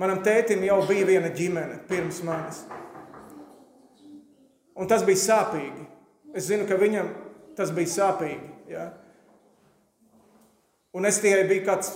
Manam 0.00 0.20
tētim 0.24 0.62
jau 0.66 0.82
bija 0.88 1.06
viena 1.08 1.30
ģimene 1.32 1.80
pirms 1.88 2.20
manis. 2.26 2.60
Un 4.76 4.88
tas 4.88 5.04
bija 5.04 5.20
sāpīgi. 5.22 5.86
Es 6.36 6.46
zinu, 6.48 6.66
ka 6.68 6.76
viņam 6.80 7.08
tas 7.56 7.72
bija 7.74 7.92
sāpīgi. 7.94 8.52
Ja. 8.70 8.90
Un 10.96 11.08
es 11.08 11.20
tikai 11.22 11.46
biju 11.48 11.64
kāds 11.66 11.94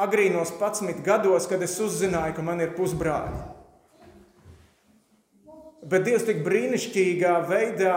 agrīnos 0.00 0.54
11 0.58 1.02
gados, 1.04 1.46
kad 1.50 1.62
es 1.62 1.76
uzzināju, 1.82 2.36
ka 2.36 2.44
man 2.44 2.62
ir 2.62 2.74
pusbrāļi. 2.76 3.40
Bet 5.80 6.04
Dievs 6.04 6.26
tik 6.28 6.42
brīnišķīgā 6.44 7.34
veidā 7.48 7.96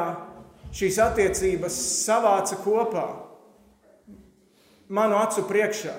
šīs 0.74 1.00
attiecības 1.04 1.76
savāca 2.06 2.58
kopā 2.64 3.08
manu 4.94 5.20
acu 5.20 5.44
priekšā. 5.50 5.94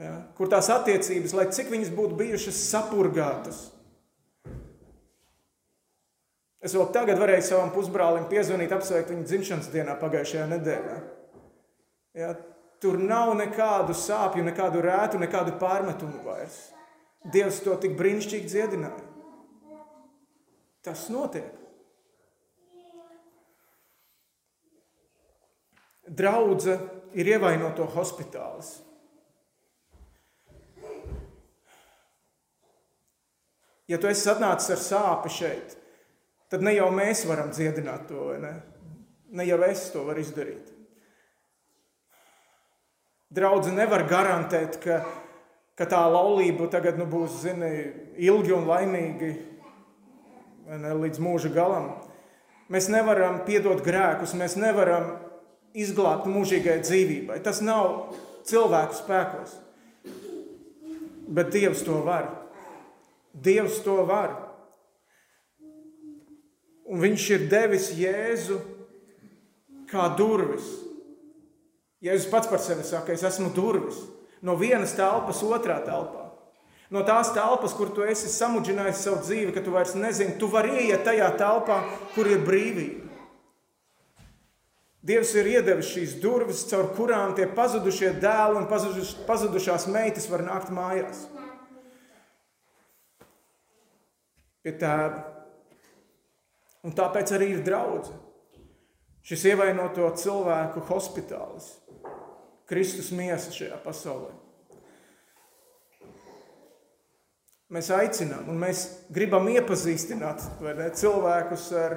Ja, 0.00 0.12
kur 0.36 0.50
tās 0.52 0.68
attiecības, 0.72 1.32
lai 1.36 1.46
cik 1.56 1.70
viņas 1.72 1.92
būtu 1.96 2.18
bijušas 2.18 2.58
sapurgātas. 2.70 3.62
Es 6.60 6.74
vēl 6.76 6.90
tagad 6.92 7.20
varēju 7.20 7.46
savam 7.46 7.70
pusbrālim 7.72 8.26
piezvanīt, 8.28 8.74
apsveikt 8.74 9.12
viņu 9.12 9.24
dzimšanas 9.28 9.70
dienā 9.72 9.94
pagājušajā 10.00 10.48
nedēļā. 10.52 10.98
Ja, 12.16 12.34
Tur 12.80 12.98
nav 13.00 13.32
nekādu 13.38 13.94
sāpju, 13.96 14.44
nekādu 14.44 14.82
rētu, 14.84 15.20
nekādu 15.20 15.54
pārmetumu 15.60 16.20
vairs. 16.26 16.58
Dievs 17.32 17.62
to 17.64 17.74
tik 17.80 17.96
brīnišķīgi 17.96 18.50
dziedināja. 18.52 19.04
Tas 20.86 21.08
notiek. 21.10 21.50
Draudze 26.06 26.76
ir 27.18 27.26
ievainoto 27.32 27.88
hospitālis. 27.90 28.68
Ja 33.90 33.98
tu 33.98 34.06
esi 34.06 34.30
atnācis 34.30 34.70
ar 34.76 34.82
sāpes 34.82 35.34
šeit, 35.40 35.74
tad 36.50 36.62
ne 36.62 36.76
jau 36.76 36.86
mēs 36.94 37.24
varam 37.26 37.50
dziedināt 37.54 38.06
to, 38.10 38.28
ne? 38.42 38.54
Ne 39.34 39.46
jau 39.46 39.58
es 39.66 39.88
to 39.90 40.04
varu 40.06 40.22
izdarīt. 40.22 40.70
Draudze 43.34 43.74
nevar 43.74 44.06
garantēt, 44.06 44.78
ka, 44.86 45.02
ka 45.74 45.90
tā 45.90 46.06
laulība 46.14 46.70
tagad 46.70 46.98
nu, 46.98 47.10
būs 47.10 47.42
zini, 47.42 47.74
ilgi 48.22 48.54
un 48.54 48.70
laimīgi 48.70 49.34
ne, 50.66 50.94
līdz 51.02 51.20
mūža 51.22 51.50
galam. 51.54 51.90
Mēs 52.72 52.88
nevaram 52.90 53.40
piedot 53.46 53.82
grēkus, 53.86 54.34
mēs 54.38 54.56
nevaram 54.58 55.14
izglābt 55.76 56.26
mūžīgai 56.30 56.80
dzīvībai. 56.82 57.38
Tas 57.44 57.62
nav 57.62 58.16
cilvēku 58.48 58.98
spēkos. 58.98 59.54
Bet 61.26 61.52
Dievs 61.54 61.84
to 61.86 62.00
var. 62.06 62.30
Dievs 63.32 63.78
to 63.84 64.00
var. 64.08 64.34
Un 66.86 67.02
viņš 67.02 67.30
ir 67.34 67.46
devis 67.50 67.90
Jēzu 67.98 68.60
kā 69.90 70.06
durvis 70.18 70.66
Jēzus 72.04 72.28
pats 72.30 72.50
par 72.50 72.60
sevi 72.60 72.84
saka, 72.84 73.14
es 73.14 73.24
esmu 73.24 73.50
durvis 73.56 73.98
no 74.44 74.54
vienas 74.60 74.92
telpas 74.94 75.40
otrā 75.42 75.78
telpā. 75.84 76.25
No 76.90 77.02
tās 77.02 77.32
telpas, 77.34 77.74
kur 77.74 77.90
tu 77.90 78.04
esi 78.06 78.30
samudžinājis 78.30 79.02
savu 79.02 79.18
dzīvi, 79.24 79.54
ka 79.54 79.62
tu 79.64 79.72
vairs 79.74 79.96
nezini, 79.98 80.36
tu 80.38 80.46
vari 80.50 80.70
ieiet 80.84 81.02
tajā 81.06 81.32
telpā, 81.40 81.80
kur 82.14 82.30
ir 82.30 82.44
brīvība. 82.46 83.06
Dievs 85.06 85.32
ir 85.38 85.46
iedevis 85.50 85.90
šīs 85.92 86.16
durvis, 86.22 86.64
caur 86.70 86.88
kurām 86.96 87.34
tie 87.38 87.46
pazudušie 87.54 88.12
dēli 88.22 88.58
un 88.58 88.66
pazuduš, 88.70 89.12
pazudušās 89.26 89.86
meitas 89.90 90.26
var 90.30 90.42
nākt 90.46 90.72
mājās. 90.74 91.26
Pie 94.66 94.74
tēva. 94.80 95.22
Un 96.86 96.94
tāpēc 96.94 97.34
arī 97.34 97.52
ir 97.54 97.62
draudzene. 97.66 98.18
Šis 99.26 99.42
ievainoto 99.50 100.06
cilvēku 100.22 100.82
hospitālis. 100.86 101.72
Kristus 102.66 103.12
miesa 103.14 103.50
šajā 103.54 103.78
pasaulē. 103.82 104.34
Mēs 107.66 107.88
aicinām 107.90 108.46
un 108.46 108.60
mēs 108.62 108.84
gribam 109.10 109.48
iepazīstināt 109.50 110.44
ne, 110.62 110.86
cilvēkus 110.94 111.64
ar, 111.74 111.96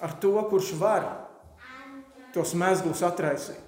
ar 0.00 0.14
to, 0.22 0.32
kurš 0.48 0.70
var 0.80 1.04
tos 2.32 2.54
mezglus 2.56 3.02
atraisīt. 3.04 3.60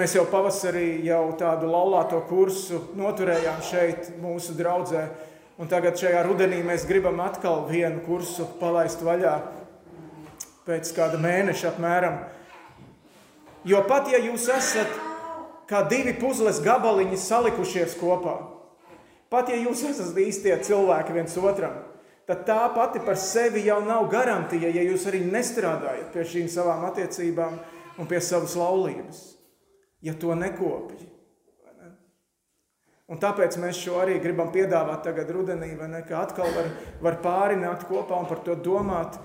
Mēs 0.00 0.14
jau 0.16 0.24
pavasarī 0.30 1.02
jau 1.04 1.34
tādu 1.36 1.68
laulāto 1.68 2.22
kursu 2.30 2.78
noturējām 2.96 3.60
šeit 3.66 4.08
mūsu 4.22 4.56
draudzē, 4.56 5.04
un 5.60 5.68
tagad 5.68 6.00
šajā 6.00 6.22
rudenī 6.24 6.62
mēs 6.64 6.88
gribam 6.88 7.20
atkal 7.20 7.66
vienu 7.68 8.00
kursu 8.06 8.48
palaist 8.62 9.04
vaļā 9.04 9.36
pēc 10.64 10.94
kāda 10.96 11.20
mēneša 11.20 11.74
apmēram. 11.74 12.20
Jo 13.68 13.84
pat 13.84 14.08
ja 14.14 14.22
jūs 14.22 14.48
esat 14.56 15.09
kā 15.70 15.84
divi 15.90 16.16
puzles 16.18 16.58
gabaliņi 16.64 17.18
salikušies 17.20 17.94
kopā, 18.00 18.36
pat 19.30 19.52
ja 19.52 19.58
jūs 19.60 19.84
esat 19.86 20.18
īstie 20.18 20.56
cilvēki 20.66 21.14
viens 21.14 21.36
otram, 21.38 21.76
tad 22.26 22.42
tā 22.48 22.58
pati 22.74 23.02
par 23.06 23.18
sevi 23.18 23.62
jau 23.68 23.78
nav 23.86 24.08
garantija, 24.10 24.70
ja 24.70 24.82
jūs 24.86 25.06
arī 25.10 25.22
nestrādājat 25.30 26.10
pie 26.14 26.26
šīm 26.32 26.50
savām 26.50 26.84
attiecībām 26.90 27.56
un 28.00 28.10
pie 28.10 28.20
savas 28.24 28.56
laulības, 28.58 29.22
ja 30.02 30.16
to 30.18 30.34
nekopji. 30.34 31.06
Un 33.10 33.18
tāpēc 33.18 33.56
mēs 33.58 33.78
šo 33.82 33.96
arī 33.98 34.20
gribam 34.22 34.52
piedāvāt 34.54 35.02
tagad 35.02 35.32
rudenī, 35.34 35.72
vai 35.78 35.88
ne, 35.90 36.04
ka 36.06 36.20
atkal 36.22 36.52
var, 36.54 36.68
var 37.02 37.16
pārināt 37.24 37.88
kopā 37.88 38.20
un 38.22 38.28
par 38.30 38.44
to 38.46 38.54
domāt, 38.54 39.18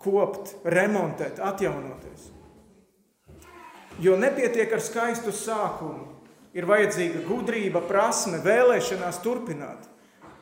kopt, 0.00 0.54
remontēt, 0.64 1.42
atjaunoties. 1.44 2.30
Jo 4.02 4.16
nepietiek 4.20 4.72
ar 4.76 4.82
skaistu 4.84 5.32
sākumu. 5.32 6.12
Ir 6.56 6.64
vajadzīga 6.68 7.20
gudrība, 7.26 7.82
prasme, 7.84 8.38
vēlēšanās 8.44 9.20
turpināt 9.24 9.88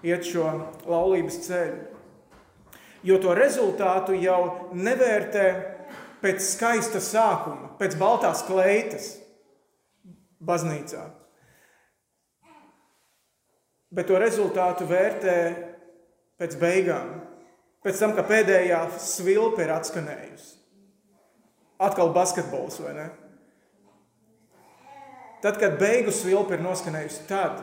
iet 0.06 0.26
šo 0.28 0.46
laulības 0.86 1.40
ceļu. 1.46 1.80
Jo 3.04 3.18
to 3.20 3.34
rezultātu 3.36 4.14
jau 4.16 4.70
nevērtē 4.78 5.46
pēc 6.22 6.40
skaista 6.46 7.02
sākuma, 7.02 7.74
pēc 7.80 7.98
baltās 8.00 8.44
kleitas 8.46 9.10
baznīcā. 10.38 11.02
Bet 13.94 14.08
to 14.10 14.18
rezultātu 14.18 14.86
vērtē 14.90 15.36
pēc 16.40 16.56
beigām, 16.62 17.10
pēc 17.84 18.00
tam, 18.00 18.14
ka 18.16 18.24
pēdējā 18.26 18.80
svilpe 19.02 19.66
ir 19.66 19.74
atskanējusi. 19.76 20.56
Atkal 21.84 22.14
basketbols, 22.14 22.78
vai 22.82 22.94
ne? 22.96 23.10
Tad, 25.44 25.58
kad 25.60 25.74
beigu 25.76 26.12
svilpe 26.14 26.56
ir 26.56 26.62
noskanējusi, 26.64 27.26
tad, 27.28 27.58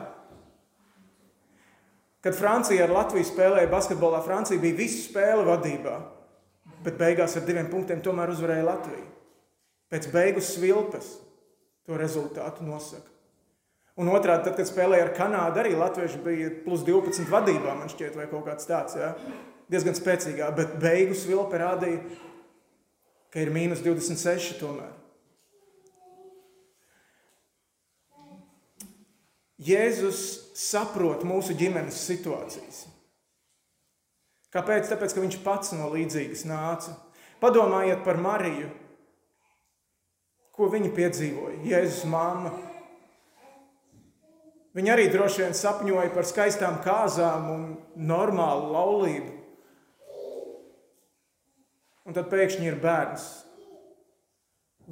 kad 2.22 2.36
Francija 2.38 2.84
ar 2.86 2.92
Latviju 2.94 3.26
spēlēja 3.26 3.70
basketbolā, 3.72 4.20
Francija 4.22 4.62
bija 4.62 4.78
visu 4.78 5.00
spēli 5.08 5.42
vadībā, 5.48 5.96
bet 6.86 7.00
beigās 7.00 7.34
ar 7.34 7.42
diviem 7.48 7.66
punktiem 7.72 8.04
tomēr 8.04 8.30
uzvarēja 8.30 8.68
Latviju. 8.68 9.08
Pēc 9.90 10.06
beigu 10.14 10.44
svilpes 10.46 11.10
to 11.82 11.98
rezultātu 11.98 12.62
nosaka. 12.68 13.10
Un 13.98 14.08
otrādi, 14.14 14.46
tad, 14.46 14.54
kad 14.56 14.70
spēlēja 14.70 15.08
ar 15.08 15.12
Kanādu, 15.18 15.60
arī 15.60 15.74
Latvieši 15.74 16.22
bija 16.22 16.54
plus 16.62 16.86
12 16.86 17.26
vadībā, 17.34 17.74
man 17.82 17.90
šķiet, 17.90 18.14
vai 18.16 18.30
kaut 18.30 18.46
kāds 18.46 18.70
tāds, 18.70 18.94
ja? 18.96 19.10
diezgan 19.72 19.98
spēcīgā, 19.98 20.54
bet 20.54 20.78
beigu 20.80 21.18
svilpe 21.18 21.58
rādīja, 21.58 21.98
ka 23.34 23.42
ir 23.42 23.50
mīnus 23.50 23.82
26 23.82 24.60
tomēr. 24.62 25.01
Jēzus 29.62 30.22
saprot 30.58 31.22
mūsu 31.28 31.54
ģimenes 31.58 31.98
situācijas. 32.08 32.86
Kāpēc? 34.52 34.88
Tāpēc, 34.90 35.14
ka 35.14 35.22
viņš 35.22 35.38
pats 35.44 35.72
no 35.76 35.88
līdzīgas 35.92 36.44
nāca. 36.48 36.96
Padomājiet 37.42 38.02
par 38.04 38.20
Mariju, 38.22 38.68
ko 40.54 40.68
viņa 40.72 40.92
piedzīvoja. 40.96 41.62
Jēzus 41.66 42.04
māma. 42.10 42.52
Viņa 44.76 44.94
arī 44.94 45.06
droši 45.12 45.44
vien 45.44 45.56
sapņoja 45.56 46.12
par 46.14 46.28
skaistām 46.28 46.80
kāzām 46.84 47.48
un 47.52 47.64
normālu 47.96 48.72
laulību. 48.72 49.32
Un 52.08 52.16
tad 52.16 52.28
pēkšņi 52.32 52.70
ir 52.70 52.80
bērns. 52.82 53.28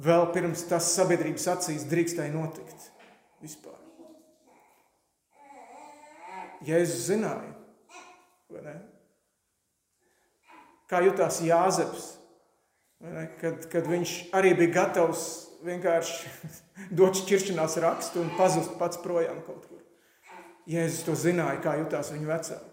Vēl 0.01 0.29
pirms 0.31 0.63
tas 0.69 0.93
sabiedrības 0.95 1.49
acīs 1.57 1.85
drīkstēja 1.91 2.31
notikt 2.33 2.89
vispār. 3.43 3.80
Jēzus 6.67 7.07
zināja, 7.09 7.53
kā 10.91 11.01
jutās 11.05 11.39
Jāzeps, 11.45 12.09
kad, 13.41 13.65
kad 13.71 13.87
viņš 13.89 14.17
arī 14.37 14.53
bija 14.59 14.75
gatavs 14.81 15.23
vienkārši 15.65 16.31
dot 16.97 17.17
šķiršanās 17.21 17.79
rakstu 17.81 18.21
un 18.21 18.33
pazust 18.37 18.77
pats 18.79 19.01
projām 19.01 19.41
kaut 19.47 19.65
kur. 19.69 19.79
Jēzus 20.69 21.05
to 21.07 21.15
zināja, 21.17 21.57
kā 21.63 21.79
jutās 21.79 22.11
viņa 22.13 22.29
vecāki. 22.29 22.71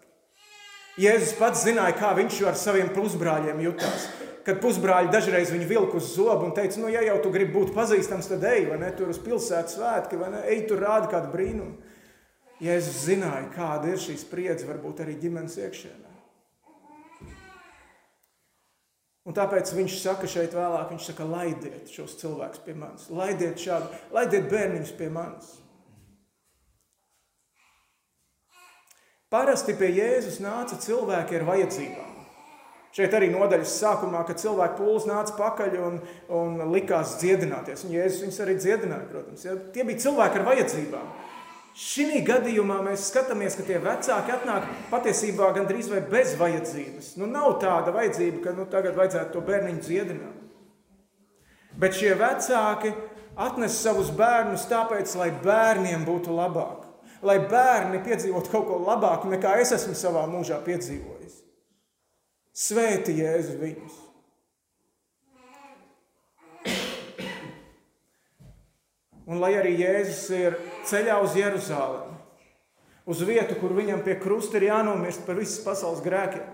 Jēzus 0.98 1.37
pats 1.38 1.62
zināja, 1.62 1.94
kā 1.96 2.11
viņš 2.18 2.40
ar 2.51 2.57
saviem 2.59 2.90
pusbrāļiem 2.94 3.61
jutās. 3.62 4.09
Kad 4.44 4.59
pusbrāļi 4.62 5.12
dažreiz 5.12 5.53
viņu 5.53 5.66
vilka 5.68 5.98
uz 6.01 6.09
zobu 6.16 6.48
un 6.48 6.55
teica, 6.57 6.81
nu, 6.81 6.88
ja 6.90 7.03
jau 7.05 7.18
tu 7.22 7.31
gribi 7.31 7.53
būt 7.55 7.74
pazīstams, 7.77 8.31
tad 8.31 8.44
ej, 8.48 8.64
vai 8.70 8.79
ne, 8.81 8.88
tur 8.96 9.12
uz 9.12 9.20
pilsētas 9.22 9.77
svētki, 9.77 10.18
vai 10.20 10.33
ne, 10.33 10.40
ej, 10.48 10.62
tur 10.70 10.81
rādi 10.83 11.11
kādu 11.12 11.31
brīnumu. 11.35 11.77
Jēzus 12.62 13.05
zināja, 13.07 13.47
kāda 13.55 13.92
ir 13.92 14.01
šī 14.03 14.16
spriedze, 14.18 14.66
varbūt 14.66 15.05
arī 15.05 15.14
ģimenes 15.23 15.59
iekšienē. 15.62 16.09
Un 19.29 19.37
tāpēc 19.37 19.71
viņš 19.77 19.94
saka 20.01 20.29
šeit 20.31 20.55
vēlāk, 20.57 20.88
viņš 20.88 21.11
saka, 21.11 21.27
laidiet 21.29 21.90
šos 21.92 22.16
cilvēkus 22.23 22.62
pie 22.64 22.75
manis, 22.75 23.09
laidiet 23.12 23.61
šādu, 23.61 23.90
laidiet 24.16 24.49
bērniņus 24.49 24.92
pie 24.97 25.11
manis. 25.12 25.51
Parasti 29.29 29.75
pie 29.77 29.90
Jēzus 29.92 30.40
nāca 30.40 30.79
cilvēki 30.81 31.37
ar 31.37 31.44
vajadzībām. 31.44 32.14
Šeit 32.97 33.12
arī 33.12 33.29
nodaļas 33.29 33.75
sākumā, 33.83 34.23
kad 34.27 34.40
cilvēki 34.40 34.79
pūlis 34.81 35.05
nāca 35.07 35.35
pakaļ 35.37 35.77
un, 35.85 35.99
un 36.33 36.62
likās 36.73 37.18
dziedināties. 37.21 37.85
Un 37.85 37.92
Jēzus 37.99 38.25
viņus 38.25 38.40
arī 38.47 38.55
dziedināja, 38.57 39.11
protams. 39.12 39.44
Ja? 39.44 39.59
Tie 39.75 39.85
bija 39.85 40.07
cilvēki 40.07 40.40
ar 40.40 40.47
vajadzībām. 40.49 41.11
Šī 41.79 42.25
gadījumā 42.27 42.81
mēs 42.83 43.05
skatāmies, 43.12 43.55
ka 43.55 43.62
tie 43.69 43.77
vecāki 43.79 44.33
atnāk 44.35 44.64
patiesībā 44.91 45.53
gandrīz 45.55 45.87
vai 45.93 46.01
bez 46.03 46.33
vajadzības. 46.41 47.12
Nu, 47.21 47.29
nav 47.31 47.61
tāda 47.62 47.95
vajadzība, 47.95 48.41
ka 48.43 48.55
nu, 48.57 48.67
tagad 48.71 48.99
vajadzētu 48.99 49.37
to 49.37 49.43
bērniņu 49.47 49.85
dziedināt. 49.87 50.41
Bet 51.79 51.95
šie 51.95 52.17
vecāki 52.19 52.91
atnes 53.38 53.79
savus 53.79 54.11
bērnus 54.19 54.67
tāpēc, 54.67 55.14
lai 55.21 55.31
bērniem 55.45 56.03
būtu 56.09 56.35
labāk. 56.35 56.83
Lai 57.23 57.38
bērni 57.51 58.03
piedzīvotu 58.03 58.51
kaut 58.51 58.67
ko 58.67 58.81
labāku, 58.83 59.31
nekā 59.31 59.55
es 59.62 59.71
esmu 59.79 59.95
savā 59.99 60.27
mūžā 60.31 60.59
piedzīvojis. 60.67 61.38
Svēti 62.59 63.21
Jēzu 63.23 63.59
viņus! 63.62 64.08
Un 69.29 69.43
lai 69.43 69.53
arī 69.59 69.75
Jēzus 69.77 70.23
ir 70.33 70.57
ceļā 70.88 71.19
uz 71.21 71.35
Jeruzalemi, 71.37 72.17
uz 73.09 73.21
vietu, 73.29 73.59
kur 73.61 73.75
viņam 73.77 74.01
pie 74.07 74.17
krusta 74.21 74.57
ir 74.57 74.71
jānomirst 74.71 75.27
par 75.27 75.37
visas 75.37 75.61
pasaules 75.64 76.01
grēkiem. 76.05 76.47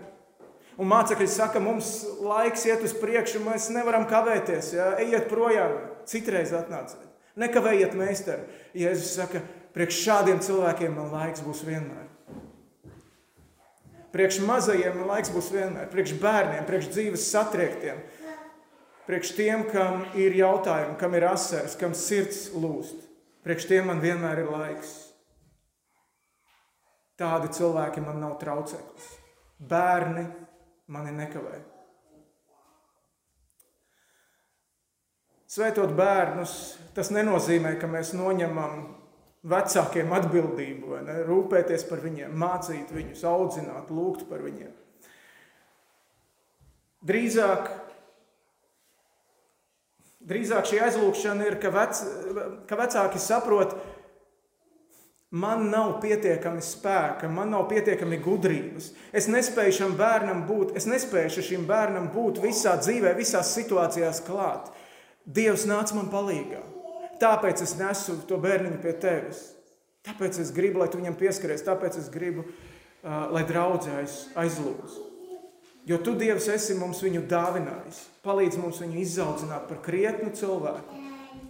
Un 0.74 0.90
mācekļi 0.90 1.28
saka, 1.30 1.62
mums 1.62 2.00
laiks 2.18 2.64
iet 2.66 2.82
uz 2.82 2.96
priekšu, 2.98 3.44
mēs 3.44 3.68
nevaram 3.70 4.08
kavēties. 4.10 4.72
Ja? 4.74 4.88
Ejiet 4.98 5.28
projām, 5.30 5.76
citreiz 6.10 6.50
atnāciet. 6.56 7.04
Nekavējiet, 7.38 7.94
meistari. 7.98 8.48
Jēzus 8.78 9.12
saka, 9.20 9.42
priekš 9.74 10.00
šādiem 10.02 10.42
cilvēkiem 10.42 10.98
man 10.98 11.14
laiks 11.14 11.46
būs 11.46 11.62
vienmēr. 11.66 12.10
Priekš 14.14 14.40
mazajiem 14.46 14.98
man 14.98 15.08
laiks 15.10 15.30
būs 15.34 15.48
vienmēr, 15.50 15.88
priekš 15.90 16.12
bērniem, 16.22 16.66
priekš 16.66 16.90
dzīves 16.94 17.30
satriektiem, 17.34 18.02
Priekš 19.04 19.34
tiem, 19.36 19.66
kam 19.68 20.06
ir 20.16 20.32
jautājumi, 20.38 20.96
kam 21.00 21.12
ir 21.16 21.26
asaras, 21.28 21.76
kam 21.76 21.92
sirds 21.92 22.46
lūst, 22.56 23.02
priekš 23.44 23.66
tiem 23.68 23.90
man 23.90 24.00
vienmēr 24.00 24.40
ir 24.40 24.48
laiks. 24.48 24.94
Tādi 27.20 27.52
cilvēki 27.54 28.02
man 28.02 28.18
nav 28.22 28.38
trauceklis. 28.40 29.12
Bērni 29.60 30.24
mani 30.90 31.12
nekavē. 31.14 31.60
Svētot 35.54 35.92
bērnus, 35.94 36.54
tas 36.96 37.12
nenozīmē, 37.14 37.76
ka 37.78 37.86
mēs 37.86 38.10
noņemam 38.16 38.80
vecākiem 39.46 40.10
atbildību, 40.16 40.96
ne, 41.04 41.20
rūpēties 41.28 41.84
par 41.86 42.00
viņiem, 42.02 42.32
mācīt 42.40 42.90
viņus, 42.90 43.22
audzināt, 43.28 43.92
lūgt 43.92 44.24
par 44.26 44.42
viņiem. 44.42 44.72
Drīzāk 47.04 47.68
Drīzāk 50.24 50.68
šī 50.70 50.80
aizlūgšana 50.86 51.44
ir, 51.50 51.58
ka, 51.60 51.72
vec, 51.74 52.00
ka 52.68 52.78
vecāki 52.80 53.20
saprot, 53.20 53.74
man 55.34 55.66
nav 55.68 55.98
pietiekami 56.00 56.62
spēka, 56.64 57.28
man 57.28 57.52
nav 57.52 57.66
pietiekami 57.68 58.20
gudrības. 58.24 58.92
Es 59.12 59.28
nespēju 59.28 59.74
šim 59.80 59.96
bērnam 59.98 60.44
būt, 60.48 60.72
es 60.80 60.88
nespēju 60.88 61.44
šim 61.44 61.66
bērnam 61.68 62.08
būt 62.14 62.40
visā 62.44 62.76
dzīvē, 62.80 63.12
visās 63.18 63.52
situācijās 63.56 64.22
klāt. 64.24 64.70
Dievs 65.24 65.66
nāca 65.68 65.98
man 65.98 66.08
palīdzīgā. 66.12 66.62
Tāpēc 67.20 67.62
es 67.62 67.76
nesu 67.78 68.16
to 68.28 68.38
bērniņu 68.42 68.80
pie 68.82 68.92
tevis. 69.00 69.50
Tāpēc 70.04 70.40
es 70.42 70.50
gribu, 70.52 70.82
lai 70.82 70.90
tu 70.92 70.98
viņam 71.00 71.16
pieskaries, 71.16 71.64
tāpēc 71.64 71.96
es 72.00 72.10
gribu, 72.12 72.44
uh, 72.44 73.28
lai 73.32 73.44
draudzēs 73.48 74.34
aizlūdz. 74.40 75.13
Jo 75.84 75.98
tu, 76.00 76.14
Dievs, 76.16 76.46
esi 76.48 76.76
mums 76.78 77.02
viņu 77.04 77.26
dāvinājis. 77.28 77.98
Palīdz 78.24 78.56
mums 78.60 78.80
viņu 78.80 79.02
izaudzināt 79.02 79.66
par 79.68 79.82
krietnu 79.84 80.30
cilvēku 80.32 81.02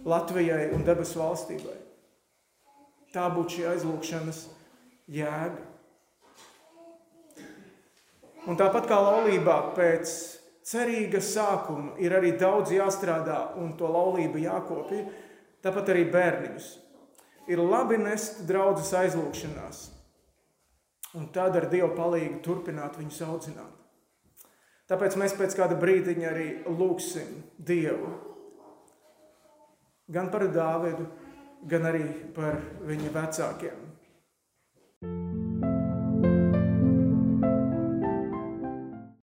Latvijai 0.05 0.73
un 0.75 0.83
debesu 0.85 1.21
valstībai. 1.21 1.77
Tā 3.15 3.29
būtu 3.31 3.55
šī 3.55 3.63
aizlūgšanas 3.71 4.41
jēga. 5.15 5.63
Un 8.45 8.59
tāpat 8.59 8.89
kā 8.89 8.97
laulībā 9.01 9.55
pēc 9.77 10.11
cerīga 10.67 11.21
sākuma 11.23 11.95
ir 12.03 12.13
arī 12.13 12.35
daudz 12.37 12.75
jāstrādā 12.75 13.39
un 13.61 13.71
to 13.79 13.87
laulību 13.89 14.43
jākopja, 14.43 15.05
tāpat 15.65 15.93
arī 15.95 16.03
bērniņus. 16.13 16.67
Ir 17.49 17.63
labi 17.63 17.97
nest 18.01 18.43
draudzes 18.49 18.91
aizlūgšanās, 18.99 19.81
un 21.15 21.31
tad 21.33 21.55
ar 21.55 21.69
Dievu 21.71 21.93
palīdzību 21.97 22.43
turpināt 22.45 22.99
viņus 22.99 23.23
audzināt. 23.29 23.84
Tāpēc 24.89 25.15
mēs 25.17 25.33
pēc 25.37 25.55
kāda 25.57 25.77
brīdiņa 25.81 26.27
arī 26.29 26.47
lūgsim 26.69 27.39
Dievu. 27.57 28.11
Gan 30.13 30.29
par 30.29 30.45
Dāvidu, 30.53 31.07
gan 31.65 31.87
arī 31.89 32.05
par 32.35 32.59
viņa 32.85 33.13
vecākiem. 33.15 33.84